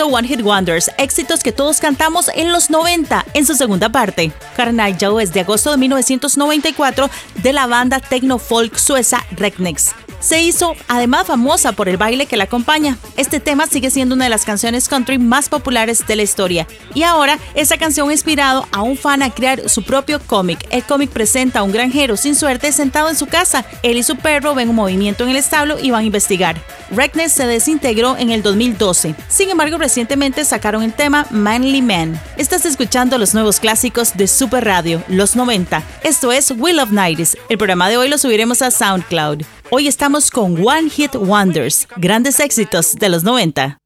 One 0.00 0.26
Hit 0.26 0.40
Wonders, 0.42 0.90
éxitos 0.96 1.42
que 1.42 1.52
todos 1.52 1.78
cantamos 1.78 2.30
en 2.34 2.50
los 2.50 2.70
90, 2.70 3.26
en 3.34 3.46
su 3.46 3.54
segunda 3.54 3.90
parte. 3.90 4.32
Carnage 4.56 5.06
es 5.20 5.32
de 5.32 5.40
agosto 5.40 5.70
de 5.70 5.76
1994 5.76 7.10
de 7.42 7.52
la 7.52 7.66
banda 7.66 8.00
techno 8.00 8.38
folk 8.38 8.78
sueca 8.78 9.24
Regnex 9.32 9.94
se 10.22 10.40
hizo 10.40 10.74
además 10.88 11.26
famosa 11.26 11.72
por 11.72 11.88
el 11.88 11.96
baile 11.96 12.26
que 12.26 12.36
la 12.36 12.44
acompaña. 12.44 12.96
Este 13.16 13.40
tema 13.40 13.66
sigue 13.66 13.90
siendo 13.90 14.14
una 14.14 14.24
de 14.24 14.30
las 14.30 14.44
canciones 14.44 14.88
country 14.88 15.18
más 15.18 15.48
populares 15.48 16.06
de 16.06 16.16
la 16.16 16.22
historia. 16.22 16.66
Y 16.94 17.02
ahora, 17.02 17.38
esa 17.54 17.76
canción 17.76 18.08
ha 18.08 18.12
inspirado 18.12 18.66
a 18.70 18.82
un 18.82 18.96
fan 18.96 19.22
a 19.22 19.30
crear 19.30 19.68
su 19.68 19.82
propio 19.82 20.20
cómic. 20.20 20.64
El 20.70 20.84
cómic 20.84 21.10
presenta 21.10 21.58
a 21.58 21.62
un 21.64 21.72
granjero 21.72 22.16
sin 22.16 22.36
suerte 22.36 22.72
sentado 22.72 23.08
en 23.08 23.16
su 23.16 23.26
casa. 23.26 23.64
Él 23.82 23.98
y 23.98 24.02
su 24.02 24.16
perro 24.16 24.54
ven 24.54 24.70
un 24.70 24.76
movimiento 24.76 25.24
en 25.24 25.30
el 25.30 25.36
establo 25.36 25.78
y 25.80 25.90
van 25.90 26.02
a 26.02 26.06
investigar. 26.06 26.62
Reckness 26.92 27.32
se 27.32 27.46
desintegró 27.46 28.16
en 28.18 28.30
el 28.30 28.42
2012. 28.42 29.14
Sin 29.28 29.48
embargo, 29.48 29.78
recientemente 29.78 30.44
sacaron 30.44 30.82
el 30.82 30.92
tema 30.92 31.26
Manly 31.30 31.80
Man. 31.80 32.20
Estás 32.36 32.66
escuchando 32.66 33.16
los 33.16 33.32
nuevos 33.32 33.60
clásicos 33.60 34.14
de 34.14 34.26
Super 34.26 34.64
Radio, 34.64 35.02
los 35.08 35.34
90. 35.34 35.82
Esto 36.02 36.32
es 36.32 36.50
Will 36.50 36.78
of 36.80 36.90
Nights. 36.90 37.36
El 37.48 37.56
programa 37.56 37.88
de 37.88 37.96
hoy 37.96 38.08
lo 38.08 38.18
subiremos 38.18 38.60
a 38.60 38.70
SoundCloud. 38.70 39.42
Hoy 39.70 39.88
estamos 39.88 40.30
con 40.30 40.56
One 40.66 40.90
Hit 40.90 41.14
Wonders, 41.14 41.88
grandes 41.96 42.38
éxitos 42.40 42.94
de 42.96 43.08
los 43.08 43.24
90. 43.24 43.78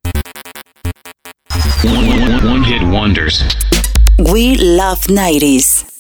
One, 1.84 2.20
one, 2.20 2.48
one 2.50 2.64
hit 2.64 2.82
wonders. 2.82 3.44
We 4.18 4.56
love 4.56 4.98
90s. 5.06 5.95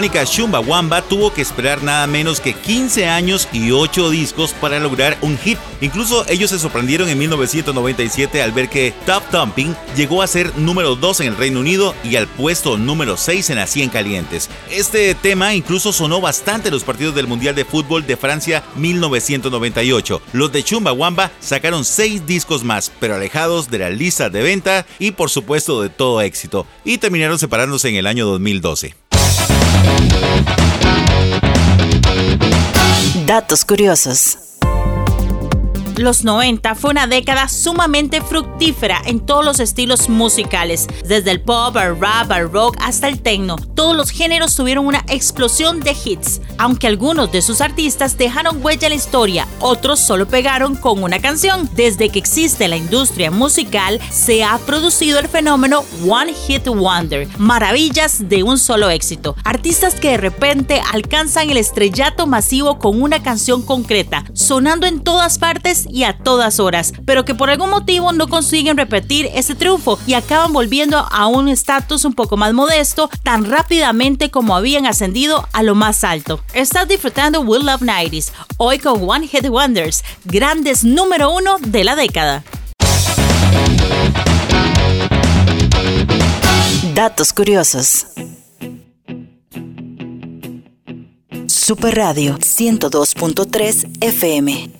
Británica 0.00 0.24
Chumbawamba 0.24 1.02
tuvo 1.02 1.30
que 1.34 1.42
esperar 1.42 1.82
nada 1.82 2.06
menos 2.06 2.40
que 2.40 2.54
15 2.54 3.06
años 3.06 3.46
y 3.52 3.70
8 3.70 4.08
discos 4.08 4.54
para 4.54 4.80
lograr 4.80 5.18
un 5.20 5.36
hit. 5.36 5.58
Incluso 5.82 6.24
ellos 6.26 6.48
se 6.48 6.58
sorprendieron 6.58 7.10
en 7.10 7.18
1997 7.18 8.40
al 8.40 8.52
ver 8.52 8.70
que 8.70 8.94
Top 9.04 9.22
Thumping 9.30 9.76
llegó 9.98 10.22
a 10.22 10.26
ser 10.26 10.56
número 10.56 10.96
2 10.96 11.20
en 11.20 11.26
el 11.26 11.36
Reino 11.36 11.60
Unido 11.60 11.94
y 12.02 12.16
al 12.16 12.28
puesto 12.28 12.78
número 12.78 13.18
6 13.18 13.50
en 13.50 13.56
las 13.56 13.68
100 13.68 13.90
calientes. 13.90 14.48
Este 14.70 15.14
tema 15.14 15.54
incluso 15.54 15.92
sonó 15.92 16.22
bastante 16.22 16.68
en 16.68 16.74
los 16.74 16.84
partidos 16.84 17.14
del 17.14 17.26
Mundial 17.26 17.54
de 17.54 17.66
Fútbol 17.66 18.06
de 18.06 18.16
Francia 18.16 18.64
1998. 18.76 20.22
Los 20.32 20.50
de 20.50 20.62
Chumbawamba 20.62 21.30
sacaron 21.40 21.84
6 21.84 22.26
discos 22.26 22.64
más, 22.64 22.90
pero 23.00 23.16
alejados 23.16 23.68
de 23.70 23.80
la 23.80 23.90
lista 23.90 24.30
de 24.30 24.42
venta 24.42 24.86
y 24.98 25.10
por 25.10 25.28
supuesto 25.28 25.82
de 25.82 25.90
todo 25.90 26.22
éxito, 26.22 26.66
y 26.86 26.96
terminaron 26.96 27.38
separándose 27.38 27.90
en 27.90 27.96
el 27.96 28.06
año 28.06 28.24
2012. 28.24 28.99
Datos 33.30 33.64
curiosos. 33.64 34.38
Los 36.00 36.24
90 36.24 36.76
fue 36.76 36.92
una 36.92 37.06
década 37.06 37.46
sumamente 37.46 38.22
fructífera 38.22 39.02
en 39.04 39.20
todos 39.20 39.44
los 39.44 39.60
estilos 39.60 40.08
musicales, 40.08 40.86
desde 41.06 41.30
el 41.30 41.42
pop, 41.42 41.76
al 41.76 42.00
rap, 42.00 42.32
al 42.32 42.50
rock 42.50 42.78
hasta 42.80 43.06
el 43.06 43.20
techno. 43.20 43.56
Todos 43.74 43.94
los 43.94 44.08
géneros 44.08 44.54
tuvieron 44.56 44.86
una 44.86 45.04
explosión 45.08 45.80
de 45.80 45.94
hits, 46.02 46.40
aunque 46.56 46.86
algunos 46.86 47.30
de 47.30 47.42
sus 47.42 47.60
artistas 47.60 48.16
dejaron 48.16 48.64
huella 48.64 48.86
en 48.86 48.92
la 48.92 48.96
historia, 48.96 49.46
otros 49.60 50.00
solo 50.00 50.26
pegaron 50.26 50.74
con 50.74 51.02
una 51.02 51.18
canción. 51.18 51.68
Desde 51.74 52.08
que 52.08 52.18
existe 52.18 52.66
la 52.66 52.78
industria 52.78 53.30
musical, 53.30 54.00
se 54.10 54.42
ha 54.42 54.56
producido 54.56 55.18
el 55.18 55.28
fenómeno 55.28 55.84
One 56.08 56.32
Hit 56.32 56.66
Wonder, 56.66 57.28
maravillas 57.36 58.26
de 58.26 58.42
un 58.42 58.56
solo 58.56 58.88
éxito. 58.88 59.36
Artistas 59.44 59.96
que 59.96 60.12
de 60.12 60.16
repente 60.16 60.80
alcanzan 60.94 61.50
el 61.50 61.58
estrellato 61.58 62.26
masivo 62.26 62.78
con 62.78 63.02
una 63.02 63.22
canción 63.22 63.60
concreta, 63.60 64.24
sonando 64.32 64.86
en 64.86 65.04
todas 65.04 65.38
partes 65.38 65.88
y 65.92 66.04
a 66.04 66.16
todas 66.16 66.60
horas, 66.60 66.92
pero 67.04 67.24
que 67.24 67.34
por 67.34 67.50
algún 67.50 67.70
motivo 67.70 68.12
no 68.12 68.28
consiguen 68.28 68.76
repetir 68.76 69.28
ese 69.34 69.54
triunfo 69.54 69.98
y 70.06 70.14
acaban 70.14 70.52
volviendo 70.52 70.98
a 70.98 71.26
un 71.26 71.48
estatus 71.48 72.04
un 72.04 72.14
poco 72.14 72.36
más 72.36 72.52
modesto 72.52 73.10
tan 73.22 73.44
rápidamente 73.44 74.30
como 74.30 74.56
habían 74.56 74.86
ascendido 74.86 75.48
a 75.52 75.62
lo 75.62 75.74
más 75.74 76.04
alto. 76.04 76.40
Estás 76.54 76.88
disfrutando 76.88 77.40
Will 77.40 77.66
Love 77.66 77.82
90s, 77.82 78.32
hoy 78.56 78.78
con 78.78 79.08
One 79.08 79.26
Hit 79.28 79.48
Wonders, 79.48 80.04
grandes 80.24 80.84
número 80.84 81.30
uno 81.32 81.56
de 81.60 81.84
la 81.84 81.96
década. 81.96 82.44
Datos 86.94 87.32
curiosos. 87.32 88.06
Super 91.46 91.94
Radio 91.94 92.36
102.3 92.36 93.98
FM. 94.00 94.79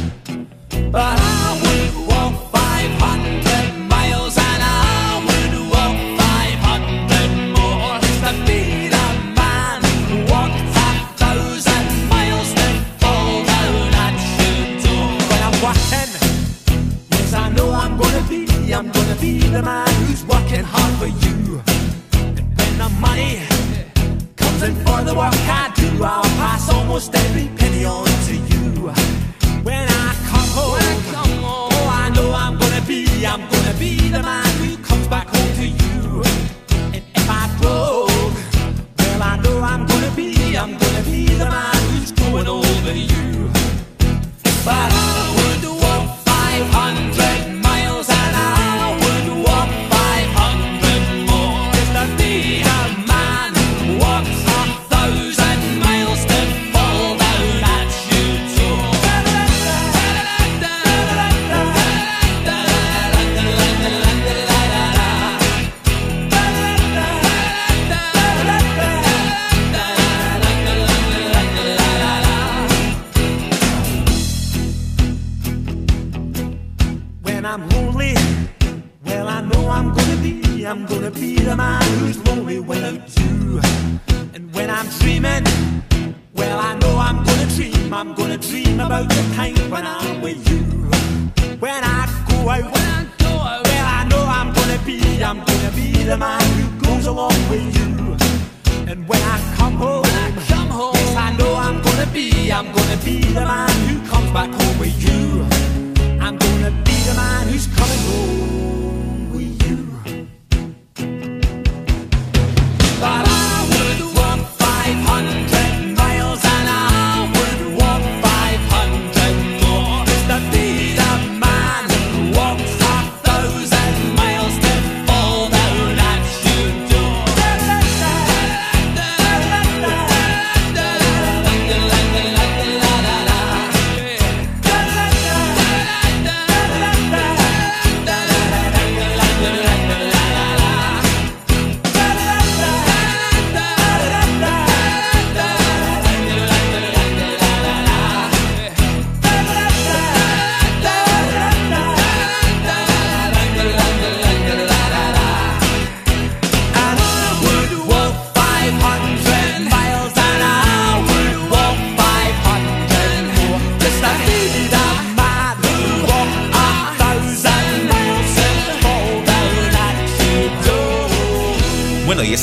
For 25.01 25.03
the 25.03 25.13
work 25.15 25.33
I 25.33 25.71
do, 25.75 26.03
I'll 26.03 26.21
pass 26.39 26.69
almost 26.69 27.13
every 27.15 27.47
penny 27.57 27.85
on 27.85 28.05
to 28.05 28.35
you. 28.35 29.30
I'm 33.25 33.47
gonna 33.49 33.77
be 33.77 34.09
the 34.09 34.23
man 34.23 34.49
who 34.57 34.77
comes 34.77 35.07
back 35.07 35.27
home 35.27 35.55
to 35.57 35.67
you. 35.67 36.23
And 36.91 37.03
if 37.13 37.29
I 37.29 37.47
broke, 37.61 38.09
well, 38.97 39.21
I 39.21 39.39
know 39.43 39.61
I'm 39.61 39.85
gonna 39.85 40.11
be, 40.15 40.57
I'm 40.57 40.75
gonna 40.75 41.03
be 41.03 41.25
the 41.25 41.45
man 41.45 41.75
who's 41.91 42.11
going 42.11 42.47
over 42.47 42.93
you. 42.93 43.51
But 44.65 45.10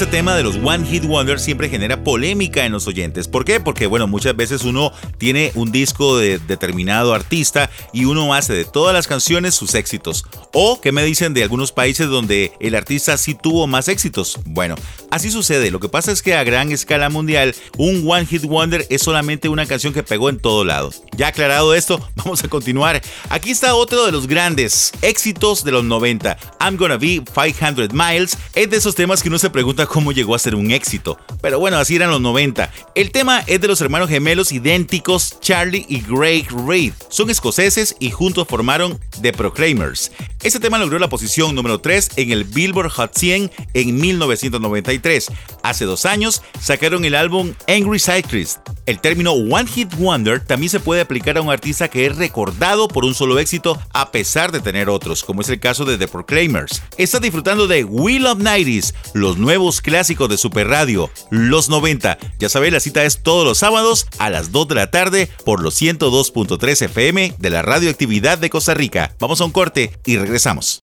este 0.01 0.13
tema 0.13 0.37
de 0.37 0.45
los 0.45 0.55
One 0.63 0.87
Hit 0.87 1.05
Wonder 1.07 1.41
siempre 1.41 1.69
genera 1.69 2.05
polémica 2.05 2.65
en 2.65 2.71
los 2.71 2.87
oyentes. 2.87 3.27
¿Por 3.27 3.45
qué? 3.45 3.59
Porque, 3.59 3.89
bueno, 3.89 4.07
muchas 4.07 4.37
veces 4.37 4.63
uno 4.63 4.93
tiene 5.19 5.51
un 5.57 5.73
disco 5.73 6.17
de 6.17 6.39
determinado 6.39 7.15
artista 7.15 7.69
y 7.93 8.05
uno 8.05 8.33
hace 8.33 8.53
de 8.53 8.65
todas 8.65 8.95
las 8.95 9.09
canciones 9.09 9.57
sus 9.57 9.75
éxitos. 9.75 10.25
O, 10.53 10.81
¿qué 10.81 10.93
me 10.93 11.03
dicen 11.03 11.35
de 11.35 11.43
algunos 11.43 11.73
países 11.73 12.07
donde 12.09 12.53
el 12.61 12.77
artista 12.77 13.19
sí 13.19 13.35
tuvo 13.35 13.67
más 13.67 13.89
éxitos? 13.89 14.39
Bueno, 14.45 14.77
así 15.11 15.33
sucede. 15.33 15.73
Lo 15.73 15.81
que 15.81 15.89
pasa 15.89 16.13
es 16.13 16.23
que 16.23 16.37
a 16.37 16.45
gran 16.45 16.71
escala 16.71 17.11
mundial, 17.11 17.57
un 17.77 18.05
One 18.09 18.27
Hit 18.27 18.45
Wonder 18.45 18.87
es 18.91 19.03
solamente 19.03 19.49
una 19.49 19.67
canción 19.67 19.93
que 19.93 20.05
pegó 20.05 20.29
en 20.29 20.39
todo 20.39 20.65
lado. 20.65 20.93
Ya 21.17 21.27
aclarado 21.27 21.75
esto, 21.75 22.01
vamos 22.15 22.45
a 22.45 22.49
continuar. 22.49 23.03
Aquí 23.31 23.51
está 23.51 23.75
otro 23.75 24.07
de 24.07 24.13
los 24.13 24.29
grandes 24.29 24.93
éxitos 25.03 25.65
de 25.65 25.73
los 25.73 25.83
90. 25.83 26.39
I'm 26.61 26.77
Gonna 26.77 26.99
Be 26.99 27.21
500 27.35 27.93
Miles. 27.93 28.39
Es 28.55 28.71
de 28.71 28.77
esos 28.77 28.95
temas 28.95 29.25
que 29.25 29.29
uno 29.29 29.41
se 29.41 29.51
pregunta 29.51 29.88
cómo 29.88 30.12
llegó 30.12 30.35
a 30.35 30.38
ser 30.38 30.55
un 30.55 30.70
éxito. 30.70 31.18
Pero 31.40 31.59
bueno, 31.59 31.79
así 31.79 31.96
eran 31.96 32.11
los 32.11 32.20
90. 32.20 32.70
El 32.94 33.11
tema 33.11 33.40
es 33.46 33.61
de 33.61 33.68
los 33.68 33.81
hermanos 33.81 34.09
gemelos 34.09 34.53
idénticos 34.53 35.40
Charlie 35.40 35.87
y 35.88 36.01
Greg 36.03 36.46
Reid. 36.66 36.92
Son 37.09 37.31
escoceses 37.31 37.96
y 37.98 38.11
juntos 38.11 38.46
formaron 38.48 39.01
The 39.22 39.33
Proclaimers. 39.33 40.12
Este 40.42 40.61
tema 40.61 40.79
logró 40.79 40.98
la 40.98 41.09
posición 41.09 41.55
número 41.55 41.81
3 41.81 42.11
en 42.16 42.31
el 42.31 42.44
Billboard 42.44 42.90
Hot 42.90 43.16
100 43.16 43.51
en 43.74 43.96
1992 43.96 44.59
1993. 44.59 45.31
Hace 45.62 45.85
dos 45.85 46.07
años 46.07 46.42
sacaron 46.61 47.05
el 47.05 47.14
álbum 47.14 47.53
Angry 47.66 47.98
Cyclist. 47.98 48.59
El 48.87 49.01
término 49.01 49.33
One 49.33 49.66
Hit 49.66 49.94
Wonder 49.96 50.40
también 50.40 50.70
se 50.70 50.81
puede 50.81 51.03
aplicar 51.03 51.37
a 51.37 51.42
un 51.42 51.51
artista 51.51 51.88
que 51.88 52.07
es 52.07 52.16
recordado 52.16 52.88
por 52.88 53.05
un 53.05 53.14
solo 53.14 53.38
éxito 53.38 53.79
a 53.92 54.11
pesar 54.11 54.51
de 54.51 54.61
tener 54.61 54.88
otros, 54.88 55.24
como 55.24 55.42
es 55.42 55.48
el 55.51 55.61
caso 55.61 55.85
de 55.85 55.98
The 55.98 56.09
Proclaimers. 56.09 56.83
Está 56.96 57.20
disfrutando 57.20 57.66
de 57.66 57.85
We 57.85 58.18
Love 58.18 58.38
90s, 58.38 58.94
los 59.14 59.37
nuevos 59.37 59.78
clásicos 59.81 60.29
de 60.29 60.37
Super 60.37 60.69
Radio, 60.69 61.11
los 61.31 61.69
90. 61.69 62.19
Ya 62.38 62.49
sabéis, 62.49 62.73
la 62.73 62.81
cita 62.81 63.05
es 63.05 63.23
todos 63.23 63.45
los 63.45 63.59
sábados 63.59 64.07
a 64.19 64.31
las 64.31 64.53
2 64.53 64.69
de 64.69 64.75
la 64.75 64.91
tarde 64.91 65.29
por 65.45 65.62
los 65.62 65.81
102.3 65.81 66.83
FM 66.83 67.35
de 67.38 67.51
la 67.51 67.62
radioactividad 67.62 68.38
de 68.38 68.51
Costa 68.51 68.75
Rica. 68.75 69.14
Vamos 69.19 69.41
a 69.41 69.45
un 69.45 69.53
corte 69.53 69.93
y 70.05 70.17
regresamos. 70.17 70.83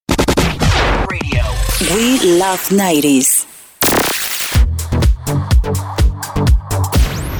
We 1.81 2.19
Love 2.37 2.71
90s. 2.71 3.45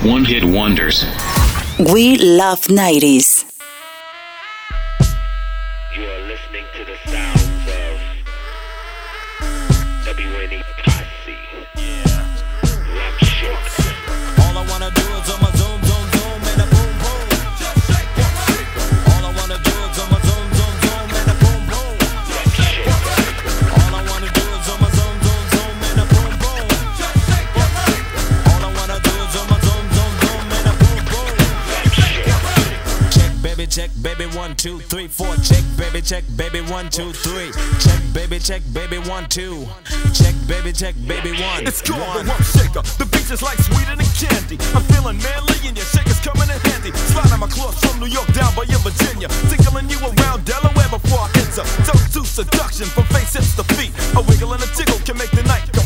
One 0.03 0.25
hit 0.25 0.43
wonders. 0.43 1.05
We 1.79 2.17
Love 2.17 2.67
90s. 2.67 3.54
Check, 36.05 36.23
baby, 36.37 36.61
one, 36.61 36.87
two, 36.91 37.11
three. 37.13 37.49
Check, 37.81 37.97
baby, 38.13 38.37
check, 38.37 38.61
baby, 38.73 38.99
one, 39.09 39.27
two. 39.27 39.65
Check, 40.13 40.35
baby, 40.45 40.71
check, 40.71 40.93
baby, 41.07 41.33
one. 41.41 41.65
It's 41.65 41.81
called 41.81 41.97
one. 41.97 42.21
the 42.21 42.29
Rump 42.29 42.45
Shaker. 42.45 42.85
The 43.01 43.09
beach 43.09 43.33
is 43.33 43.41
like 43.41 43.57
sweeter 43.57 43.97
than 43.97 44.05
candy. 44.13 44.61
I'm 44.77 44.85
feeling 44.93 45.17
manly 45.17 45.57
and 45.65 45.73
your 45.73 45.89
shaker's 45.89 46.21
coming 46.21 46.45
in 46.45 46.61
handy. 46.69 46.93
Sliding 47.09 47.41
my 47.41 47.49
clothes 47.49 47.81
from 47.81 47.99
New 47.99 48.05
York 48.05 48.29
down 48.37 48.53
by 48.53 48.69
your 48.69 48.77
Virginia. 48.85 49.33
Tickling 49.49 49.89
you 49.89 49.97
around 49.97 50.45
Delaware 50.45 50.93
before 50.93 51.25
I 51.25 51.29
enter. 51.41 51.65
To 51.65 52.21
seduction 52.21 52.85
from 52.85 53.05
face 53.09 53.33
hips 53.33 53.55
to 53.57 53.63
feet. 53.73 53.89
A 54.13 54.21
wiggle 54.21 54.53
and 54.53 54.61
a 54.61 54.69
tickle 54.77 55.01
can 55.09 55.17
make 55.17 55.31
the 55.31 55.41
night 55.49 55.65
complete. 55.73 55.84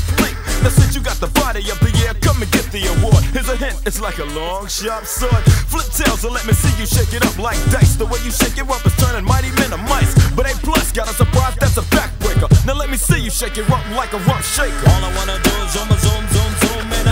You 0.99 1.05
got 1.05 1.23
the 1.23 1.31
body 1.39 1.63
of 1.71 1.79
the 1.79 1.95
year, 1.95 2.11
come 2.19 2.43
and 2.43 2.51
get 2.51 2.67
the 2.75 2.83
award. 2.91 3.23
Here's 3.31 3.47
a 3.47 3.55
hint, 3.55 3.79
it's 3.87 4.01
like 4.03 4.19
a 4.19 4.27
long 4.35 4.67
sharp 4.67 5.05
sword. 5.05 5.47
Flip 5.71 5.87
tails 5.95 6.27
and 6.27 6.33
let 6.35 6.43
me 6.43 6.51
see 6.51 6.67
you 6.75 6.83
shake 6.83 7.15
it 7.15 7.23
up 7.23 7.39
like 7.39 7.55
dice. 7.71 7.95
The 7.95 8.03
way 8.03 8.19
you 8.19 8.31
shake 8.35 8.59
it 8.59 8.67
up 8.67 8.83
is 8.83 8.91
turning 8.99 9.23
mighty 9.23 9.47
men 9.55 9.71
to 9.71 9.79
mice. 9.87 10.11
But 10.35 10.51
A 10.51 10.53
plus 10.59 10.91
got 10.91 11.07
a 11.07 11.15
surprise 11.15 11.55
that's 11.55 11.77
a 11.77 11.87
backbreaker. 11.95 12.51
Now 12.67 12.73
let 12.73 12.89
me 12.89 12.97
see 12.97 13.15
you 13.15 13.31
shake 13.31 13.57
it 13.57 13.71
up 13.71 13.79
like 13.95 14.11
a 14.11 14.19
rump 14.27 14.43
shaker. 14.43 14.75
All 14.91 15.07
I 15.07 15.15
wanna 15.15 15.39
do 15.39 15.55
is 15.63 15.71
my 15.87 15.95
zoom, 16.03 16.23
zoom, 16.35 16.51
zoom, 16.67 16.91
and 16.91 17.08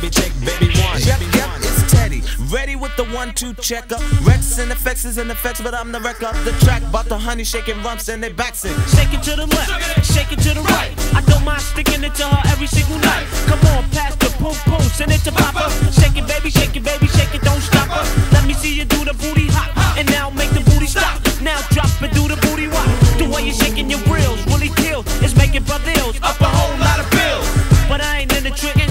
baby, 0.00 0.10
check, 0.10 0.32
baby, 0.44 0.66
one. 0.80 1.00
Yep, 1.00 1.20
yep, 1.34 1.50
it's 1.58 1.90
Teddy. 1.90 2.22
Ready 2.50 2.76
with 2.76 2.94
the 2.96 3.04
one, 3.14 3.32
two 3.34 3.54
checker. 3.54 3.98
Rex 4.22 4.58
and 4.58 4.70
effects 4.70 5.04
is 5.04 5.18
in 5.18 5.30
effects, 5.30 5.60
but 5.60 5.74
I'm 5.74 5.92
the 5.92 6.00
wreck 6.00 6.22
of 6.22 6.32
the 6.44 6.52
track. 6.64 6.82
Bought 6.92 7.06
the 7.06 7.18
honey 7.18 7.44
shaking 7.44 7.82
rumps 7.82 8.08
and 8.08 8.22
they 8.22 8.32
backs 8.32 8.64
it. 8.64 8.74
Shake 8.94 9.12
it 9.12 9.22
to 9.24 9.36
the 9.36 9.46
left, 9.46 10.06
shake 10.06 10.32
it 10.32 10.40
to 10.40 10.54
the 10.54 10.60
right. 10.62 10.92
I 11.14 11.20
don't 11.22 11.44
mind 11.44 11.62
sticking 11.62 12.04
it 12.04 12.14
to 12.16 12.24
her 12.24 12.42
every 12.52 12.66
single 12.66 12.98
night. 12.98 13.26
Come 13.46 13.60
on, 13.74 13.88
pass 13.90 14.14
the 14.16 14.30
poom 14.38 14.54
poom, 14.66 14.82
send 14.82 15.12
it 15.12 15.20
to 15.24 15.32
Papa. 15.32 15.70
Shake 15.92 16.16
it, 16.16 16.26
baby, 16.26 16.50
shake 16.50 16.76
it, 16.76 16.84
baby, 16.84 17.06
shake 17.08 17.34
it, 17.34 17.42
don't 17.42 17.60
stop 17.60 17.88
her. 17.88 18.04
Let 18.32 18.46
me 18.46 18.54
see 18.54 18.74
you 18.74 18.84
do 18.84 19.04
the 19.04 19.14
booty 19.14 19.48
hop, 19.48 19.70
and 19.98 20.08
now 20.10 20.30
make 20.30 20.50
the 20.50 20.60
booty 20.70 20.86
stop. 20.86 21.20
Now 21.42 21.60
drop 21.70 21.90
it, 22.02 22.12
do 22.12 22.28
the 22.28 22.36
booty 22.46 22.68
walk. 22.68 22.88
The 23.18 23.28
way 23.28 23.42
you're 23.44 23.54
shaking 23.54 23.90
your 23.90 24.02
grills 24.04 24.44
really 24.46 24.70
kills. 24.70 25.06
It's 25.22 25.36
making 25.36 25.64
brothers 25.64 26.18
up 26.22 26.40
a 26.40 26.50
whole 26.50 26.76
lot 26.78 27.00
of 27.00 27.10
bills. 27.10 27.46
But 27.88 28.00
I 28.02 28.20
ain't 28.20 28.36
in 28.36 28.44
the 28.44 28.50
tricking, 28.50 28.87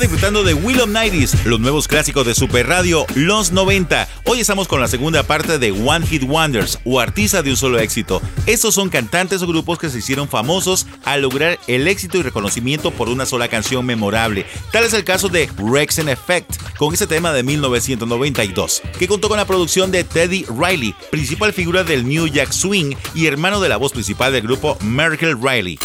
Disfrutando 0.00 0.44
de 0.44 0.54
Will 0.54 0.80
of 0.80 0.90
90s, 0.90 1.44
los 1.44 1.58
nuevos 1.58 1.88
clásicos 1.88 2.24
de 2.24 2.34
Super 2.34 2.68
Radio, 2.68 3.04
los 3.16 3.50
90. 3.50 4.06
Hoy 4.26 4.38
estamos 4.38 4.68
con 4.68 4.80
la 4.80 4.86
segunda 4.86 5.24
parte 5.24 5.58
de 5.58 5.72
One 5.72 6.06
Hit 6.06 6.22
Wonders 6.22 6.78
o 6.84 7.00
artistas 7.00 7.42
de 7.42 7.50
un 7.50 7.56
solo 7.56 7.80
éxito. 7.80 8.22
Estos 8.46 8.74
son 8.74 8.90
cantantes 8.90 9.42
o 9.42 9.46
grupos 9.48 9.78
que 9.78 9.90
se 9.90 9.98
hicieron 9.98 10.28
famosos 10.28 10.86
al 11.04 11.22
lograr 11.22 11.58
el 11.66 11.88
éxito 11.88 12.16
y 12.16 12.22
reconocimiento 12.22 12.92
por 12.92 13.08
una 13.08 13.26
sola 13.26 13.48
canción 13.48 13.84
memorable. 13.84 14.46
Tal 14.70 14.84
es 14.84 14.92
el 14.92 15.02
caso 15.02 15.28
de 15.28 15.50
Rex 15.58 15.98
Effect, 15.98 16.76
con 16.76 16.94
ese 16.94 17.08
tema 17.08 17.32
de 17.32 17.42
1992, 17.42 18.82
que 18.98 19.08
contó 19.08 19.28
con 19.28 19.36
la 19.38 19.46
producción 19.46 19.90
de 19.90 20.04
Teddy 20.04 20.46
Riley, 20.48 20.94
principal 21.10 21.52
figura 21.52 21.82
del 21.82 22.06
New 22.06 22.28
Jack 22.28 22.52
Swing 22.52 22.94
y 23.14 23.26
hermano 23.26 23.60
de 23.60 23.68
la 23.68 23.76
voz 23.76 23.92
principal 23.92 24.32
del 24.32 24.42
grupo 24.42 24.78
Merkel 24.80 25.36
Riley. 25.42 25.76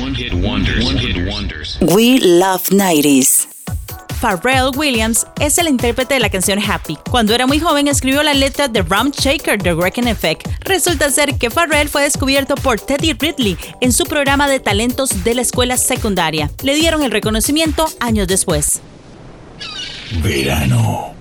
One 0.00 0.14
hit 0.14 0.34
wonders. 0.34 0.84
One 0.84 0.98
hit 0.98 1.16
wonders. 1.26 1.78
We 1.80 2.18
Love 2.20 2.64
90s. 2.70 3.46
Pharrell 4.20 4.70
Williams 4.76 5.26
es 5.40 5.56
el 5.56 5.68
intérprete 5.68 6.14
de 6.14 6.20
la 6.20 6.28
canción 6.28 6.58
Happy. 6.58 6.98
Cuando 7.10 7.34
era 7.34 7.46
muy 7.46 7.60
joven 7.60 7.88
escribió 7.88 8.22
la 8.22 8.34
letra 8.34 8.68
de 8.68 8.82
Rum 8.82 9.10
Shaker 9.10 9.62
de 9.62 9.72
Wrecking 9.72 10.08
Effect. 10.08 10.46
Resulta 10.60 11.10
ser 11.10 11.38
que 11.38 11.50
Pharrell 11.50 11.88
fue 11.88 12.02
descubierto 12.02 12.56
por 12.56 12.78
Teddy 12.78 13.14
Ridley 13.14 13.56
en 13.80 13.92
su 13.92 14.04
programa 14.04 14.48
de 14.48 14.60
talentos 14.60 15.24
de 15.24 15.34
la 15.34 15.42
escuela 15.42 15.78
secundaria. 15.78 16.50
Le 16.62 16.74
dieron 16.74 17.02
el 17.02 17.10
reconocimiento 17.10 17.88
años 18.00 18.28
después. 18.28 18.80
Verano. 20.22 21.14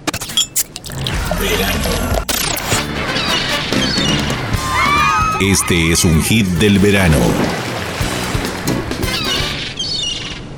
Verano. 1.39 2.25
Este 5.39 5.91
es 5.91 6.03
un 6.03 6.21
hit 6.23 6.45
del 6.45 6.79
verano. 6.79 7.17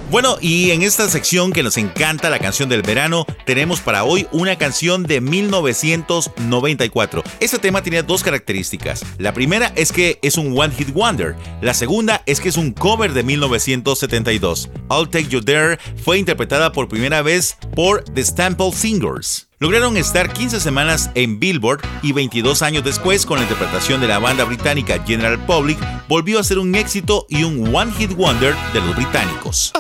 Bueno, 0.10 0.38
y 0.40 0.72
en 0.72 0.84
esta 0.84 1.10
sección 1.10 1.52
que 1.52 1.64
nos 1.64 1.76
encanta 1.76 2.30
la 2.30 2.40
canción 2.40 2.70
del 2.70 2.82
verano, 2.82 3.26
tenemos 3.46 3.82
para 3.82 4.06
hoy 4.06 4.26
una 4.32 4.58
canción 4.58 5.04
de 5.04 5.20
1994. 5.20 7.24
Este 7.42 7.60
tema 7.60 7.84
tiene 7.84 8.04
dos 8.04 8.24
características. 8.24 9.04
La 9.18 9.34
primera 9.34 9.74
es 9.76 9.92
que 9.92 10.18
es 10.22 10.38
un 10.38 10.58
One 10.58 10.74
Hit 10.74 10.94
Wonder. 10.94 11.36
La 11.60 11.74
segunda 11.74 12.24
es 12.26 12.40
que 12.40 12.48
es 12.48 12.56
un 12.56 12.72
cover 12.72 13.12
de 13.12 13.24
1972. 13.24 14.70
I'll 14.90 15.10
Take 15.10 15.28
You 15.28 15.42
There 15.42 15.78
fue 16.02 16.18
interpretada 16.18 16.72
por 16.72 16.88
primera 16.88 17.22
vez 17.22 17.58
por 17.76 18.06
The 18.06 18.24
Stample 18.24 18.72
Singers. 18.72 19.47
Lograron 19.60 19.98
estar 19.98 20.32
15 20.32 20.60
semanas 20.60 21.10
en 21.16 21.40
Billboard 21.40 21.82
y 22.04 22.12
22 22.12 22.62
años 22.62 22.84
después, 22.84 23.26
con 23.26 23.40
la 23.40 23.44
interpretación 23.44 24.00
de 24.00 24.08
la 24.08 24.20
banda 24.20 24.44
británica 24.44 25.04
General 25.04 25.44
Public, 25.48 25.80
volvió 26.08 26.40
a 26.40 26.44
ser 26.44 26.60
un 26.60 26.76
éxito 26.76 27.26
y 27.28 27.44
un 27.44 27.76
One 27.76 27.92
Hit 27.94 28.14
Wonder 28.14 28.54
de 28.74 28.82
los 28.82 28.96
británicos. 28.96 29.74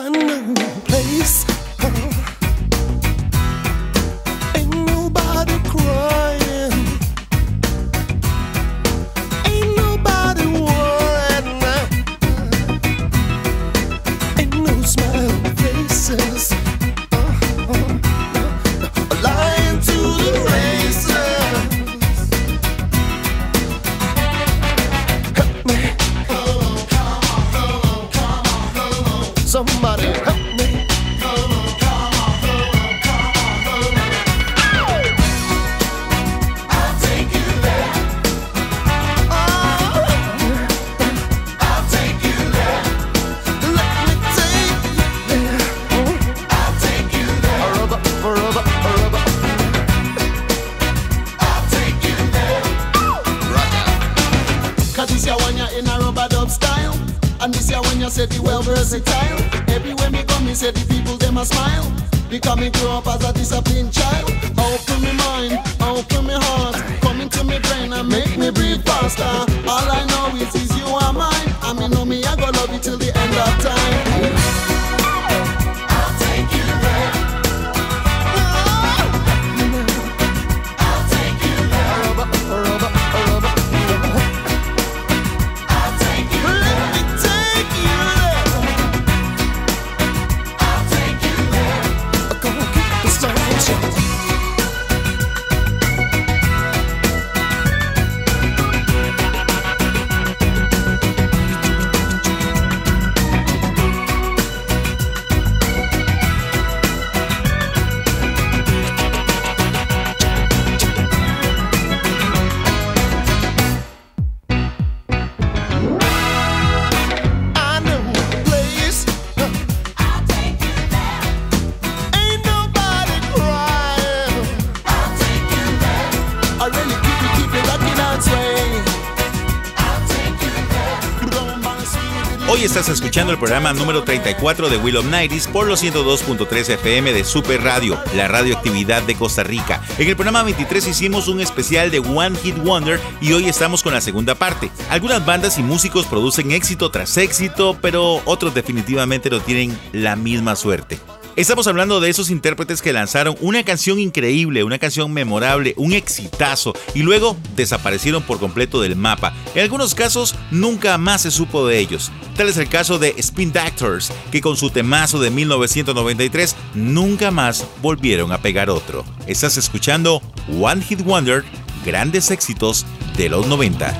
Hoy 132.58 132.64
estás 132.64 132.90
escuchando 132.90 133.32
el 133.32 133.38
programa 133.38 133.72
número 133.72 134.04
34 134.04 134.70
de 134.70 134.78
Will 134.78 134.98
of 134.98 135.06
por 135.54 135.68
los 135.68 135.84
102.3 135.84 136.70
FM 136.74 137.14
de 137.14 137.24
Super 137.24 137.62
Radio, 137.62 138.00
la 138.16 138.28
radioactividad 138.28 139.04
de 139.04 139.14
Costa 139.14 139.44
Rica. 139.44 139.84
En 140.00 140.08
el 140.08 140.16
programa 140.16 140.42
23 140.42 140.88
hicimos 140.88 141.28
un 141.28 141.40
especial 141.40 141.92
de 141.92 142.00
One 142.00 142.36
Hit 142.38 142.58
Wonder 142.58 143.00
y 143.22 143.34
hoy 143.34 143.48
estamos 143.48 143.84
con 143.84 143.94
la 143.94 144.02
segunda 144.02 144.34
parte. 144.34 144.72
Algunas 144.90 145.24
bandas 145.24 145.60
y 145.60 145.62
músicos 145.62 146.08
producen 146.08 146.50
éxito 146.50 146.90
tras 146.90 147.16
éxito, 147.18 147.78
pero 147.80 148.24
otros 148.26 148.56
definitivamente 148.56 149.30
no 149.30 149.40
tienen 149.40 149.78
la 149.92 150.16
misma 150.16 150.56
suerte. 150.56 150.98
Estamos 151.38 151.68
hablando 151.68 152.00
de 152.00 152.10
esos 152.10 152.32
intérpretes 152.32 152.82
que 152.82 152.92
lanzaron 152.92 153.36
una 153.42 153.64
canción 153.64 154.00
increíble, 154.00 154.64
una 154.64 154.80
canción 154.80 155.14
memorable, 155.14 155.76
un 155.78 155.94
exitazo 155.94 156.74
y 156.96 157.04
luego 157.04 157.38
desaparecieron 157.56 158.24
por 158.24 158.40
completo 158.40 158.82
del 158.82 158.96
mapa. 158.96 159.36
En 159.54 159.62
algunos 159.62 159.94
casos 159.94 160.34
nunca 160.50 160.98
más 160.98 161.22
se 161.22 161.30
supo 161.30 161.68
de 161.68 161.78
ellos. 161.78 162.12
Tal 162.36 162.50
es 162.50 162.58
el 162.58 162.70
caso 162.70 162.98
de 162.98 163.14
Spin 163.18 163.54
Doctors, 163.54 164.12
que 164.32 164.42
con 164.42 164.58
su 164.58 164.72
temazo 164.72 165.20
de 165.20 165.30
1993 165.30 166.56
nunca 166.74 167.30
más 167.30 167.68
volvieron 167.84 168.32
a 168.32 168.42
pegar 168.42 168.72
otro. 168.72 169.06
Estás 169.28 169.58
escuchando 169.58 170.24
One 170.60 170.82
Hit 170.82 171.04
Wonder, 171.04 171.44
grandes 171.86 172.32
éxitos 172.32 172.84
de 173.16 173.30
los 173.30 173.46
90. 173.46 173.96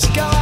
Let's 0.00 0.06
go. 0.14 0.37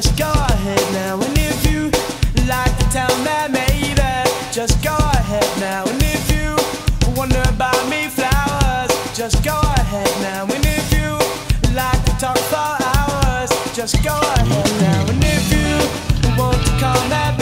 just 0.00 0.16
go 0.16 0.30
ahead 0.30 0.92
now. 0.92 1.20
And 1.20 1.36
if 1.36 1.66
you 1.68 1.90
like 2.46 2.70
to 2.78 2.84
tell 2.90 3.12
me, 3.26 3.36
maybe, 3.50 4.30
just 4.52 4.80
go 4.84 4.94
ahead 4.96 5.50
now. 5.58 5.82
And 5.90 6.00
if 6.00 6.30
you 6.30 6.54
wonder 7.16 7.42
about 7.48 7.82
me, 7.90 8.06
flowers, 8.06 8.92
just 9.16 9.42
go 9.44 9.58
ahead 9.58 10.10
now. 10.22 10.44
And 10.44 10.64
if 10.64 10.86
you 10.94 11.18
like 11.74 12.00
to 12.04 12.12
talk 12.12 12.38
for 12.38 12.70
hours, 12.94 13.50
just 13.74 13.96
go 14.04 14.14
ahead 14.14 14.70
now. 14.80 15.10
And 15.10 15.24
if 15.24 15.50
you 15.50 16.38
want 16.38 16.64
to 16.64 16.70
call 16.78 17.02
me, 17.10 17.37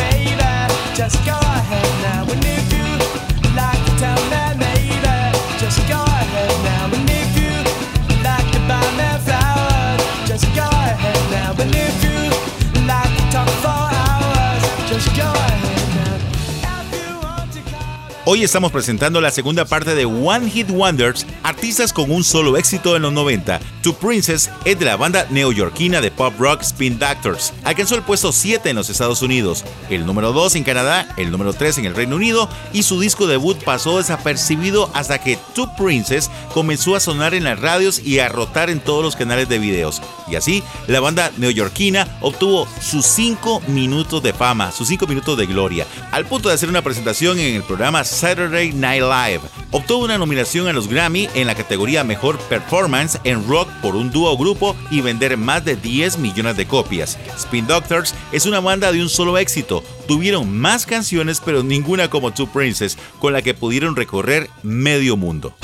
Hoy 18.29 18.43
estamos 18.43 18.73
presentando 18.73 19.21
la 19.21 19.31
segunda 19.31 19.65
parte 19.67 19.95
de 19.95 20.05
One 20.05 20.51
Hit 20.51 20.69
Wonders, 20.69 21.25
artistas 21.45 21.93
con 21.93 22.11
un 22.11 22.25
solo 22.25 22.57
éxito 22.57 22.97
en 22.97 23.03
los 23.03 23.13
90. 23.13 23.61
Two 23.85 23.95
Princess 23.95 24.51
es 24.65 24.77
de 24.77 24.85
la 24.85 24.97
banda 24.97 25.29
neoyorquina 25.31 26.01
de 26.01 26.11
pop 26.11 26.35
rock 26.37 26.63
Spin 26.63 26.99
Doctors. 26.99 27.53
Alcanzó 27.63 27.95
el 27.95 28.03
puesto 28.03 28.33
7 28.33 28.69
en 28.69 28.75
los 28.75 28.91
Estados 28.91 29.23
Unidos, 29.23 29.65
el 29.91 30.05
número 30.05 30.33
2 30.33 30.57
en 30.57 30.65
Canadá, 30.65 31.07
el 31.17 31.31
número 31.31 31.53
3 31.53 31.79
en 31.79 31.85
el 31.85 31.95
Reino 31.95 32.17
Unido 32.17 32.49
y 32.73 32.83
su 32.83 32.99
disco 32.99 33.29
debut 33.29 33.63
pasó 33.63 33.99
desapercibido 33.99 34.91
hasta 34.93 35.21
que 35.21 35.39
Two 35.55 35.71
Princess 35.77 36.29
comenzó 36.53 36.97
a 36.97 37.01
sonar 37.01 37.33
en 37.33 37.45
las 37.45 37.61
radios 37.61 38.01
y 38.01 38.19
a 38.19 38.29
rotar 38.29 38.71
en 38.71 38.81
todos 38.81 39.05
los 39.05 39.15
canales 39.15 39.49
de 39.49 39.61
videos. 39.61 40.03
Y 40.29 40.37
así, 40.37 40.63
la 40.87 41.01
banda 41.01 41.31
neoyorquina 41.37 42.19
obtuvo 42.21 42.67
sus 42.81 43.07
5 43.07 43.63
minutos 43.69 44.23
de 44.23 44.33
fama, 44.33 44.73
sus 44.73 44.89
5 44.89 45.07
minutos 45.07 45.39
de 45.39 45.47
gloria, 45.47 45.87
al 46.11 46.27
punto 46.27 46.49
de 46.49 46.55
hacer 46.55 46.69
una 46.69 46.83
presentación 46.83 47.39
en 47.39 47.57
el 47.57 47.63
programa 47.63 48.05
Saturday 48.05 48.73
Night 48.73 49.03
Live. 49.03 49.41
Obtuvo 49.71 50.05
una 50.05 50.19
nominación 50.19 50.69
a 50.69 50.73
los 50.73 50.89
Grammy 50.89 51.29
en 51.35 51.47
la 51.47 51.55
categoría 51.55 52.05
Mejor 52.05 52.39
Performance 52.39 53.21
en 53.25 53.47
Rock 53.47 53.69
por 53.83 53.97
un 53.97 54.11
dúo 54.11 54.33
o 54.33 54.37
grupo 54.37 54.77
y 54.91 55.01
vender 55.01 55.37
más 55.37 55.65
de 55.65 55.77
10 55.77 56.19
millones 56.19 56.57
de 56.57 56.67
copias. 56.67 57.19
Spin 57.37 57.67
Doctors 57.67 58.15
es 58.33 58.47
una 58.47 58.61
banda 58.61 58.93
de 58.93 59.03
un 59.03 59.09
solo 59.09 59.39
éxito. 59.39 59.83
Tuvieron 60.07 60.57
más 60.57 60.87
canciones, 60.87 61.43
pero 61.45 61.63
ninguna 61.63 62.09
como 62.09 62.33
Two 62.33 62.47
Princess, 62.47 62.97
con 63.19 63.33
la 63.33 63.43
que 63.43 63.55
pudieron 63.55 63.97
recorrer 63.97 64.49
medio 64.63 65.17
mundo. 65.17 65.55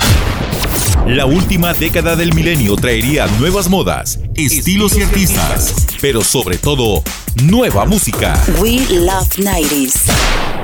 La 1.07 1.25
última 1.25 1.73
década 1.73 2.15
del 2.15 2.33
milenio 2.33 2.77
traería 2.77 3.27
nuevas 3.27 3.69
modas, 3.69 4.19
estilos 4.35 4.97
y 4.97 5.01
artistas, 5.01 5.85
pero 5.99 6.23
sobre 6.23 6.57
todo, 6.57 7.03
nueva 7.43 7.85
música. 7.85 8.41
We 8.61 8.79
love 8.89 9.27
90s. 9.35 10.62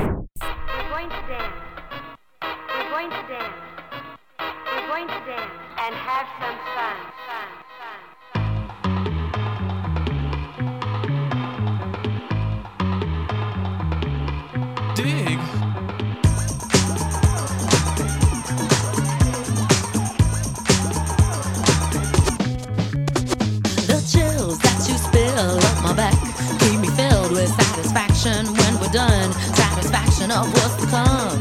Satisfaction 28.20 28.54
when 28.54 28.80
we're 28.80 28.92
done. 28.92 29.32
Satisfaction 29.54 30.30
of 30.30 30.52
what's 30.52 30.76
to 30.76 30.86
come. 30.86 31.38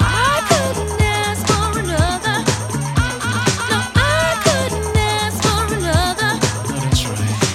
I 0.00 0.40
couldn't 0.48 1.00
ask 1.00 1.46
for 1.46 1.78
another. 1.78 2.38
No, 3.70 3.78
I 3.96 4.40
couldn't 4.44 4.96
ask 4.96 5.36
for 5.44 5.62
another. 5.76 6.32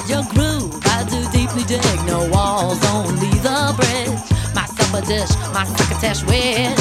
Your 0.07 0.23
groove, 0.33 0.79
I 0.85 1.03
do 1.09 1.19
deeply 1.31 1.63
dig. 1.63 2.05
No 2.05 2.29
walls, 2.29 2.83
only 2.93 3.31
the 3.39 3.73
bridge. 3.77 4.19
My 4.53 4.65
supper 4.65 5.05
dish, 5.05 5.31
my 5.53 5.65
crocketesh 5.65 6.23
wish. 6.27 6.80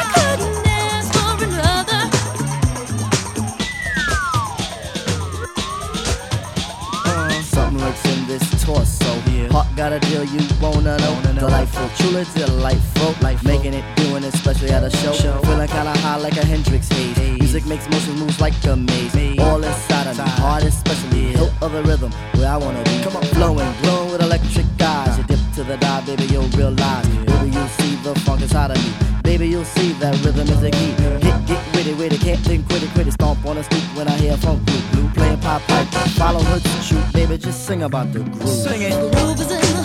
got 9.91 10.05
a 10.05 10.09
deal 10.09 10.23
you 10.23 10.39
wanna 10.61 10.97
know. 10.97 11.21
Delightful, 11.35 11.89
truly 11.97 12.25
delightful. 12.35 13.13
Life 13.21 13.43
making 13.43 13.73
it, 13.73 13.83
doing 13.95 14.23
it, 14.23 14.33
especially 14.33 14.69
at 14.69 14.83
a 14.83 14.89
show. 14.89 15.11
Feeling 15.13 15.67
kinda 15.67 15.97
high 15.99 16.17
like 16.17 16.37
a 16.37 16.45
Hendrix 16.45 16.87
haze. 16.89 17.17
Music 17.39 17.65
makes 17.65 17.89
motion 17.89 18.15
moves 18.19 18.39
like 18.39 18.53
a 18.65 18.75
maze. 18.75 19.39
All 19.39 19.61
inside 19.63 20.07
of 20.07 20.17
me, 20.17 20.23
heart 20.23 20.63
especially. 20.63 21.33
Hilt 21.33 21.51
of 21.61 21.71
the 21.73 21.83
rhythm, 21.83 22.11
where 22.35 22.49
I 22.49 22.57
wanna 22.57 22.83
be. 22.83 23.01
Come 23.03 23.15
on, 23.17 23.23
flowing, 23.35 23.73
glowing 23.81 24.11
with 24.11 24.21
electric 24.21 24.65
eyes. 24.81 25.17
You 25.17 25.23
dip 25.23 25.39
to 25.55 25.63
the 25.63 25.77
dive, 25.77 26.05
baby, 26.05 26.25
you'll 26.25 26.51
realize. 26.59 27.07
Baby, 27.07 27.49
you'll 27.55 27.73
see 27.79 27.95
the 28.03 28.15
funk 28.21 28.41
inside 28.41 28.71
of 28.71 28.77
me. 28.77 28.91
Baby, 29.23 29.49
you'll 29.49 29.71
see 29.77 29.91
that 29.93 30.13
rhythm 30.23 30.47
is 30.47 30.61
the 30.61 30.71
key. 30.71 30.93
Get, 31.21 31.45
get 31.47 31.61
witty, 31.73 31.93
witty, 31.93 32.17
can't 32.17 32.39
think, 32.39 32.67
quit 32.67 32.83
it, 32.83 32.89
quit 32.93 33.07
it. 33.07 33.13
Stomp 33.13 33.45
on 33.45 33.55
the 33.55 33.63
stoop 33.63 33.83
when 33.97 34.07
I 34.07 34.15
hear 34.17 34.37
funk 34.37 34.63
blue, 34.65 34.81
blue 34.91 35.09
playing 35.09 35.39
pop 35.39 35.61
pipe. 35.63 35.87
Follow 36.19 36.41
her 36.43 36.59
to 36.59 36.69
shoot, 36.81 37.05
baby, 37.13 37.37
just 37.37 37.65
sing 37.65 37.83
about 37.83 38.11
the 38.13 38.19
groove. 38.19 38.49
Sing 38.49 38.81
it. 38.81 38.91
The 38.91 39.31
Groove 39.31 39.39
is 39.39 39.51
in 39.51 39.75
the 39.75 39.80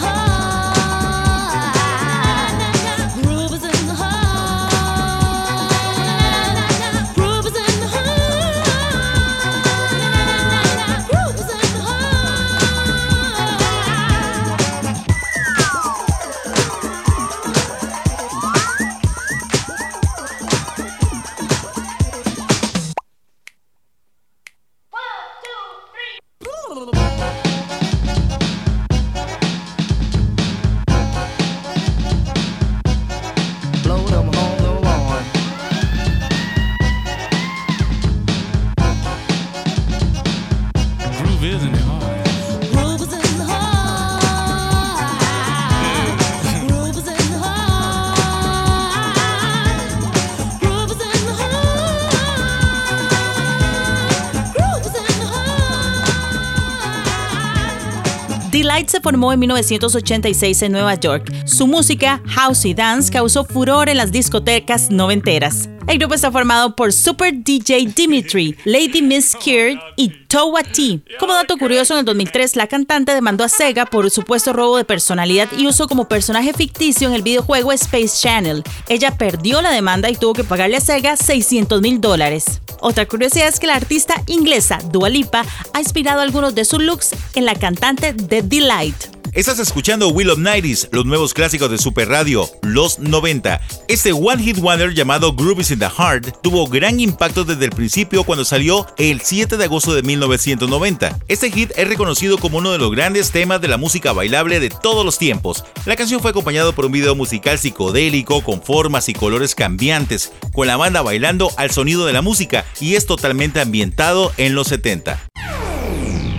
the 58.77 58.83
Delight 58.83 58.91
se 58.91 59.01
formó 59.01 59.33
en 59.33 59.41
1986 59.41 60.63
en 60.63 60.73
Nueva 60.73 60.95
York. 60.97 61.33
Su 61.47 61.67
música, 61.67 62.21
house 62.27 62.67
y 62.67 62.75
dance, 62.75 63.11
causó 63.11 63.45
furor 63.45 63.89
en 63.89 63.97
las 63.97 64.13
discotecas 64.13 64.91
noventeras. 64.91 65.69
El 65.89 65.99
grupo 65.99 66.15
está 66.15 66.33
formado 66.33 66.75
por 66.75 66.93
Super 66.93 67.33
DJ 67.33 67.87
Dimitri, 67.95 68.57
Lady 68.65 69.03
Miss 69.03 69.37
Kier 69.37 69.79
y 69.95 70.09
Towa 70.27 70.65
T. 70.65 71.01
Como 71.21 71.33
dato 71.33 71.57
curioso, 71.57 71.95
en 71.95 72.01
el 72.01 72.05
2003 72.05 72.57
la 72.57 72.67
cantante 72.67 73.15
demandó 73.15 73.45
a 73.45 73.49
Sega 73.49 73.87
por 73.87 74.11
supuesto 74.11 74.53
robo 74.53 74.77
de 74.77 74.85
personalidad 74.85 75.49
y 75.57 75.69
uso 75.69 75.87
como 75.87 76.09
personaje 76.09 76.53
ficticio 76.53 77.07
en 77.07 77.15
el 77.15 77.23
videojuego 77.23 77.71
Space 77.71 78.21
Channel. 78.21 78.65
Ella 78.89 79.17
perdió 79.17 79.63
la 79.63 79.71
demanda 79.71 80.11
y 80.11 80.17
tuvo 80.17 80.33
que 80.33 80.45
pagarle 80.45 80.77
a 80.77 80.81
Sega 80.81 81.17
600 81.17 81.81
mil 81.81 82.01
dólares. 82.01 82.61
Otra 82.81 83.07
curiosidad 83.07 83.47
es 83.47 83.61
que 83.61 83.69
la 83.69 83.77
artista 83.77 84.15
inglesa 84.27 84.81
Dua 84.91 85.09
Lipa 85.09 85.45
ha 85.73 85.81
inspirado 85.81 86.21
algunos 86.21 86.57
de 86.57 86.65
sus 86.65 86.83
looks 86.83 87.11
en 87.37 87.45
la 87.45 87.55
cantante 87.55 88.13
The 88.13 88.43
Delight. 88.43 89.16
Estás 89.33 89.59
escuchando 89.59 90.09
Will 90.09 90.31
of 90.31 90.39
Nighties, 90.39 90.89
los 90.93 91.05
nuevos 91.05 91.35
clásicos 91.35 91.71
de 91.71 91.79
Super 91.79 92.09
Radio, 92.09 92.49
los 92.63 92.99
90. 92.99 93.61
Este 93.89 94.13
One 94.13 94.43
Hit 94.43 94.59
Wonder 94.59 94.95
llamado 94.95 95.35
Groovies 95.35 95.71
in 95.71 95.79
the 95.79 95.89
Heart 95.89 96.43
tuvo 96.43 96.67
gran 96.67 97.01
impacto 97.01 97.45
desde 97.45 97.67
el 97.67 97.71
principio 97.71 98.25
cuando 98.25 98.45
salió 98.45 98.87
el 98.97 99.21
7 99.21 99.57
de 99.57 99.65
agosto 99.65 99.95
de 99.95 100.03
1990. 100.03 101.19
Este 101.29 101.51
hit 101.51 101.73
es 101.77 101.89
reconocido 101.89 102.39
como 102.39 102.59
uno 102.59 102.73
de 102.73 102.79
los 102.79 102.91
grandes 102.91 103.31
temas 103.31 103.61
de 103.61 103.69
la 103.69 103.77
música 103.77 104.13
bailable 104.13 104.61
de 104.61 104.71
todos 104.71 105.05
los 105.05 105.19
tiempos. 105.19 105.65
La 105.85 105.97
canción 105.97 106.21
fue 106.21 106.31
acompañado 106.31 106.73
por 106.73 106.87
un 106.87 106.93
video 106.93 107.15
musical 107.15 107.59
psicodélico 107.59 108.43
con 108.43 108.63
formas 108.63 109.09
y 109.09 109.15
colores 109.15 109.55
cambiantes, 109.55 110.33
con 110.53 110.67
la 110.67 110.77
banda 110.77 111.03
bailando 111.03 111.51
al 111.57 111.71
sonido 111.71 112.07
de 112.07 112.13
la 112.13 112.23
música 112.23 112.65
y 112.81 112.95
es 112.95 113.07
totalmente 113.07 113.61
ambientado 113.61 114.33
en 114.37 114.55
los 114.55 114.69
70. 114.69 115.21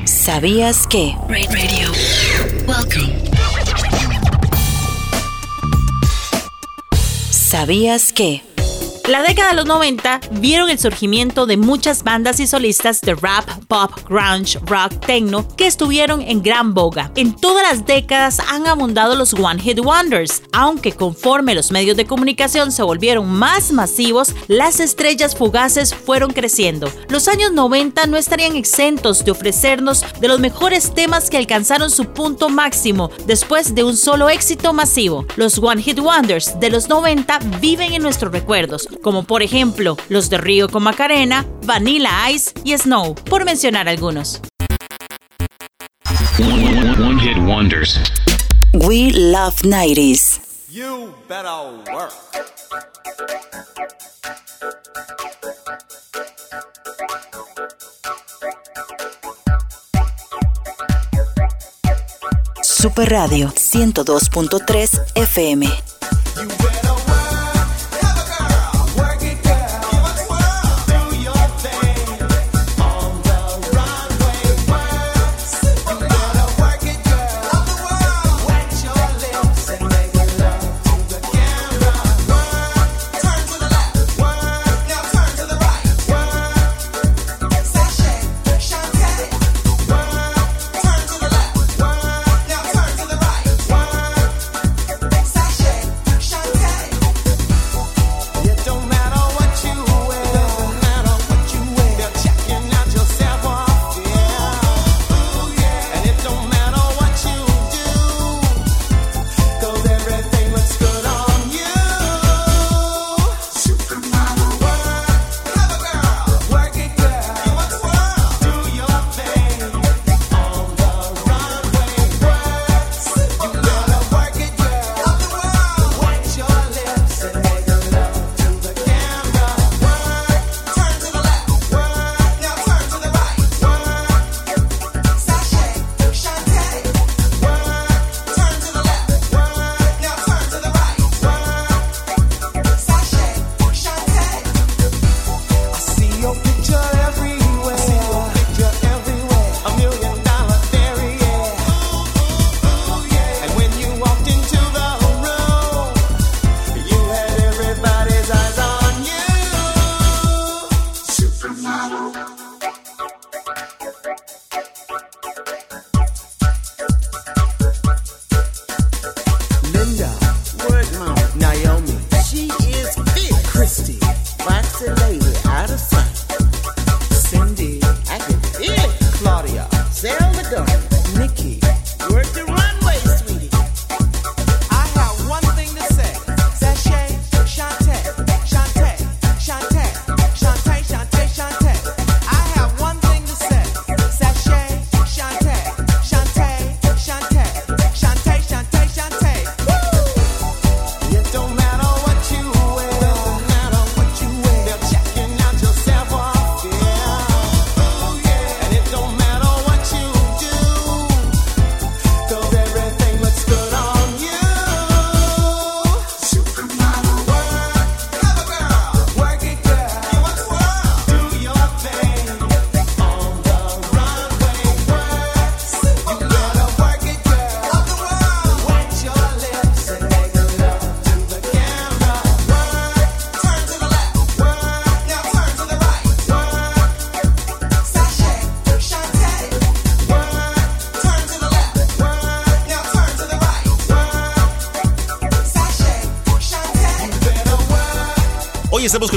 ¿Sabías 0.07 0.87
que? 0.87 1.17
Radio. 1.27 1.91
Welcome. 2.65 3.13
¿Sabías 7.29 8.13
que? 8.13 8.46
La 9.07 9.23
década 9.23 9.51
de 9.51 9.55
los 9.55 9.65
90 9.65 10.19
vieron 10.31 10.69
el 10.69 10.77
surgimiento 10.77 11.45
de 11.45 11.55
muchas 11.55 12.03
bandas 12.03 12.41
y 12.41 12.45
solistas 12.45 12.99
de 12.99 13.15
rap, 13.15 13.47
pop, 13.69 13.89
grunge, 14.09 14.59
rock, 14.65 14.99
techno 15.05 15.47
que 15.55 15.65
estuvieron 15.65 16.21
en 16.21 16.43
gran 16.43 16.73
boga. 16.73 17.09
En 17.15 17.33
todas 17.33 17.63
las 17.63 17.85
décadas 17.85 18.41
han 18.49 18.67
abundado 18.67 19.15
los 19.15 19.33
One 19.33 19.61
Hit 19.61 19.79
Wonders, 19.79 20.43
aunque 20.51 20.91
conforme 20.91 21.55
los 21.55 21.71
medios 21.71 21.95
de 21.95 22.05
comunicación 22.05 22.73
se 22.73 22.83
volvieron 22.83 23.29
más 23.29 23.71
masivos, 23.71 24.35
las 24.49 24.81
estrellas 24.81 25.37
fugaces 25.37 25.95
fueron 25.95 26.33
creciendo. 26.33 26.91
Los 27.07 27.29
años 27.29 27.53
90 27.53 28.07
no 28.07 28.17
estarían 28.17 28.57
exentos 28.57 29.23
de 29.23 29.31
ofrecernos 29.31 30.03
de 30.19 30.27
los 30.27 30.41
mejores 30.41 30.93
temas 30.93 31.29
que 31.29 31.37
alcanzaron 31.37 31.91
su 31.91 32.07
punto 32.07 32.49
máximo 32.49 33.09
después 33.25 33.73
de 33.73 33.85
un 33.85 33.95
solo 33.95 34.27
éxito 34.27 34.73
masivo. 34.73 35.25
Los 35.37 35.59
One 35.59 35.81
Hit 35.81 35.99
Wonders 35.99 36.59
de 36.59 36.69
los 36.69 36.89
90 36.89 37.39
viven 37.61 37.93
en 37.93 38.01
nuestros 38.01 38.33
recuerdos, 38.33 38.89
como 39.01 39.23
por 39.23 39.43
ejemplo 39.43 39.97
los 40.09 40.29
de 40.29 40.37
Río 40.37 40.69
con 40.69 40.83
Macarena, 40.83 41.45
Vanilla 41.63 42.29
Ice 42.31 42.51
y 42.63 42.77
Snow, 42.77 43.15
por 43.15 43.45
mencionar 43.45 43.87
algunos. 43.87 44.41
One 46.39 47.19
hit 47.19 47.37
wonders. 47.37 47.99
We 48.73 49.11
love 49.11 49.55
90s. 49.63 50.39
You 50.69 51.13
better 51.27 51.83
work. 51.93 52.13
Super 62.61 63.09
Radio 63.09 63.49
102.3 63.49 65.01
FM. 65.15 65.67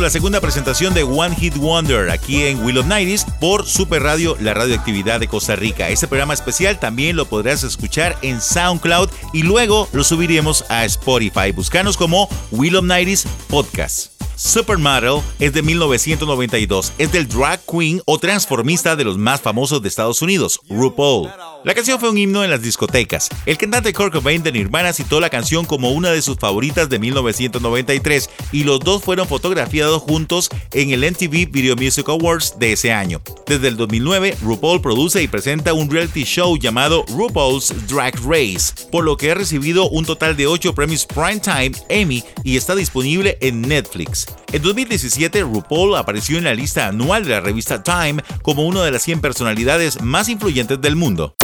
La 0.00 0.10
segunda 0.10 0.40
presentación 0.40 0.94
de 0.94 1.02
One 1.02 1.36
Hit 1.36 1.56
Wonder 1.56 2.10
aquí 2.10 2.44
en 2.44 2.64
Will 2.64 2.78
of 2.78 2.86
Nighties 2.86 3.26
por 3.38 3.66
Super 3.66 4.02
Radio, 4.02 4.36
la 4.40 4.54
radioactividad 4.54 5.20
de 5.20 5.28
Costa 5.28 5.56
Rica. 5.56 5.88
Este 5.90 6.08
programa 6.08 6.32
especial 6.32 6.78
también 6.78 7.16
lo 7.16 7.26
podrás 7.26 7.62
escuchar 7.64 8.16
en 8.22 8.40
SoundCloud 8.40 9.10
y 9.32 9.42
luego 9.42 9.88
lo 9.92 10.02
subiremos 10.02 10.64
a 10.70 10.84
Spotify. 10.86 11.52
Buscanos 11.54 11.96
como 11.96 12.28
Will 12.50 12.76
of 12.76 12.84
Nighties 12.84 13.26
Podcast. 13.48 14.12
Supermodel 14.36 15.22
es 15.38 15.52
de 15.52 15.62
1992. 15.62 16.92
Es 16.96 17.12
del 17.12 17.28
drag 17.28 17.60
queen 17.66 18.00
o 18.06 18.18
transformista 18.18 18.96
de 18.96 19.04
los 19.04 19.18
más 19.18 19.40
famosos 19.42 19.82
de 19.82 19.88
Estados 19.88 20.22
Unidos, 20.22 20.60
RuPaul. 20.70 21.28
La 21.62 21.74
canción 21.74 22.00
fue 22.00 22.08
un 22.08 22.16
himno 22.16 22.42
en 22.42 22.48
las 22.48 22.62
discotecas. 22.62 23.28
El 23.44 23.58
cantante 23.58 23.92
Kurt 23.92 24.14
Cobain 24.14 24.42
de 24.42 24.50
Nirvana 24.50 24.94
citó 24.94 25.20
la 25.20 25.28
canción 25.28 25.66
como 25.66 25.90
una 25.90 26.10
de 26.10 26.22
sus 26.22 26.38
favoritas 26.38 26.88
de 26.88 26.98
1993 26.98 28.30
y 28.50 28.64
los 28.64 28.80
dos 28.80 29.02
fueron 29.02 29.28
fotografiados 29.28 30.00
juntos 30.00 30.48
en 30.72 30.88
el 30.88 31.00
MTV 31.00 31.50
Video 31.50 31.76
Music 31.76 32.08
Awards 32.08 32.58
de 32.58 32.72
ese 32.72 32.94
año. 32.94 33.20
Desde 33.46 33.68
el 33.68 33.76
2009, 33.76 34.38
RuPaul 34.40 34.80
produce 34.80 35.22
y 35.22 35.28
presenta 35.28 35.74
un 35.74 35.90
reality 35.90 36.24
show 36.24 36.56
llamado 36.56 37.04
RuPaul's 37.08 37.74
Drag 37.86 38.14
Race, 38.24 38.72
por 38.90 39.04
lo 39.04 39.18
que 39.18 39.30
ha 39.30 39.34
recibido 39.34 39.86
un 39.90 40.06
total 40.06 40.38
de 40.38 40.46
8 40.46 40.74
premios 40.74 41.04
Primetime 41.04 41.72
Emmy 41.90 42.24
y 42.42 42.56
está 42.56 42.74
disponible 42.74 43.36
en 43.42 43.60
Netflix. 43.60 44.26
En 44.50 44.62
2017, 44.62 45.42
RuPaul 45.42 45.96
apareció 45.96 46.38
en 46.38 46.44
la 46.44 46.54
lista 46.54 46.86
anual 46.86 47.24
de 47.24 47.32
la 47.32 47.40
revista 47.40 47.82
Time 47.82 48.22
como 48.40 48.66
una 48.66 48.82
de 48.82 48.92
las 48.92 49.02
100 49.02 49.20
personalidades 49.20 50.00
más 50.00 50.30
influyentes 50.30 50.80
del 50.80 50.96
mundo. 50.96 51.36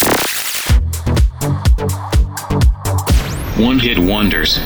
One 3.59 3.79
Hit 3.79 3.99
Wonders. 3.99 4.61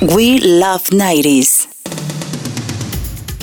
We 0.00 0.38
Love 0.38 0.84
90s. 0.84 1.73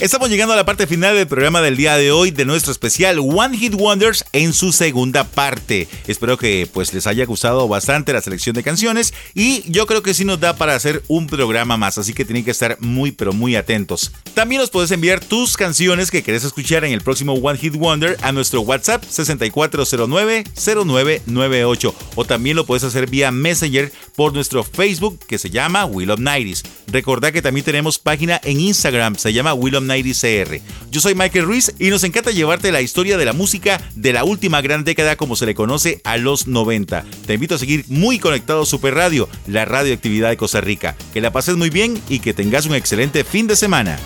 Estamos 0.01 0.29
llegando 0.31 0.53
a 0.53 0.57
la 0.57 0.65
parte 0.65 0.87
final 0.87 1.15
del 1.15 1.27
programa 1.27 1.61
del 1.61 1.77
día 1.77 1.95
de 1.95 2.11
hoy 2.11 2.31
de 2.31 2.43
nuestro 2.43 2.71
especial 2.71 3.19
One 3.19 3.55
Hit 3.55 3.75
Wonders 3.75 4.25
en 4.33 4.51
su 4.51 4.71
segunda 4.71 5.25
parte. 5.25 5.87
Espero 6.07 6.39
que 6.39 6.67
pues 6.73 6.91
les 6.91 7.05
haya 7.05 7.23
gustado 7.27 7.67
bastante 7.67 8.11
la 8.11 8.21
selección 8.21 8.55
de 8.55 8.63
canciones 8.63 9.13
y 9.35 9.61
yo 9.71 9.85
creo 9.85 10.01
que 10.01 10.15
sí 10.15 10.25
nos 10.25 10.39
da 10.39 10.55
para 10.55 10.73
hacer 10.73 11.03
un 11.07 11.27
programa 11.27 11.77
más, 11.77 11.99
así 11.99 12.15
que 12.15 12.25
tienen 12.25 12.43
que 12.43 12.49
estar 12.49 12.77
muy 12.79 13.11
pero 13.11 13.31
muy 13.31 13.55
atentos. 13.55 14.11
También 14.33 14.59
nos 14.59 14.71
puedes 14.71 14.89
enviar 14.89 15.19
tus 15.19 15.55
canciones 15.55 16.09
que 16.09 16.23
querés 16.23 16.45
escuchar 16.45 16.83
en 16.83 16.93
el 16.93 17.01
próximo 17.01 17.33
One 17.33 17.59
Hit 17.59 17.75
Wonder 17.75 18.17
a 18.23 18.31
nuestro 18.31 18.61
WhatsApp 18.61 19.03
6409-0998 19.03 21.93
o 22.15 22.25
también 22.25 22.55
lo 22.55 22.65
puedes 22.65 22.85
hacer 22.85 23.07
vía 23.07 23.29
Messenger 23.29 23.91
por 24.15 24.33
nuestro 24.33 24.63
Facebook 24.63 25.19
que 25.27 25.37
se 25.37 25.51
llama 25.51 25.85
Will 25.85 26.09
of 26.09 26.19
90s. 26.19 26.63
Recordad 26.87 27.31
que 27.31 27.43
también 27.43 27.65
tenemos 27.65 27.99
página 27.99 28.41
en 28.43 28.59
Instagram, 28.59 29.15
se 29.17 29.31
llama 29.31 29.53
Will 29.53 29.75
of 29.75 29.90
90s 29.91 30.21
CR. 30.21 30.61
Yo 30.89 31.01
soy 31.01 31.15
Michael 31.15 31.45
Ruiz 31.45 31.73
y 31.79 31.89
nos 31.89 32.03
encanta 32.03 32.31
llevarte 32.31 32.71
la 32.71 32.81
historia 32.81 33.17
de 33.17 33.25
la 33.25 33.33
música 33.33 33.81
de 33.95 34.13
la 34.13 34.23
última 34.23 34.61
gran 34.61 34.83
década 34.83 35.15
como 35.15 35.35
se 35.35 35.45
le 35.45 35.55
conoce 35.55 36.01
a 36.03 36.17
los 36.17 36.47
90. 36.47 37.05
Te 37.25 37.33
invito 37.33 37.55
a 37.55 37.59
seguir 37.59 37.85
muy 37.87 38.19
conectado 38.19 38.63
a 38.63 38.65
Super 38.65 38.93
Radio, 38.93 39.27
la 39.47 39.65
radioactividad 39.65 40.29
de 40.29 40.37
Costa 40.37 40.61
Rica. 40.61 40.95
Que 41.13 41.21
la 41.21 41.31
pases 41.31 41.57
muy 41.57 41.69
bien 41.69 42.01
y 42.09 42.19
que 42.19 42.33
tengas 42.33 42.65
un 42.65 42.75
excelente 42.75 43.23
fin 43.23 43.47
de 43.47 43.55
semana. 43.55 43.99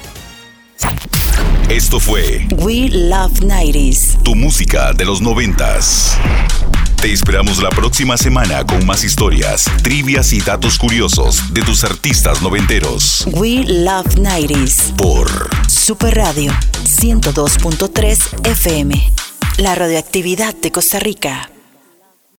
Esto 1.69 1.99
fue 1.99 2.47
We 2.57 2.89
Love 2.89 3.39
90s. 3.41 4.21
tu 4.23 4.35
música 4.35 4.93
de 4.93 5.05
los 5.05 5.21
noventas. 5.21 6.17
Te 7.05 7.13
esperamos 7.13 7.61
la 7.61 7.69
próxima 7.69 8.17
semana 8.17 8.65
con 8.65 8.83
más 8.83 9.03
historias, 9.03 9.65
trivias 9.83 10.33
y 10.33 10.41
datos 10.41 10.79
curiosos 10.79 11.53
de 11.53 11.61
tus 11.61 11.83
artistas 11.83 12.41
noventeros. 12.41 13.27
We 13.31 13.63
Love 13.63 14.15
90s. 14.15 14.95
Por 14.95 15.29
Super 15.69 16.15
Radio 16.15 16.51
102.3 16.83 18.47
FM. 18.49 19.13
La 19.59 19.75
radioactividad 19.75 20.55
de 20.55 20.71
Costa 20.71 20.99
Rica. 20.99 21.51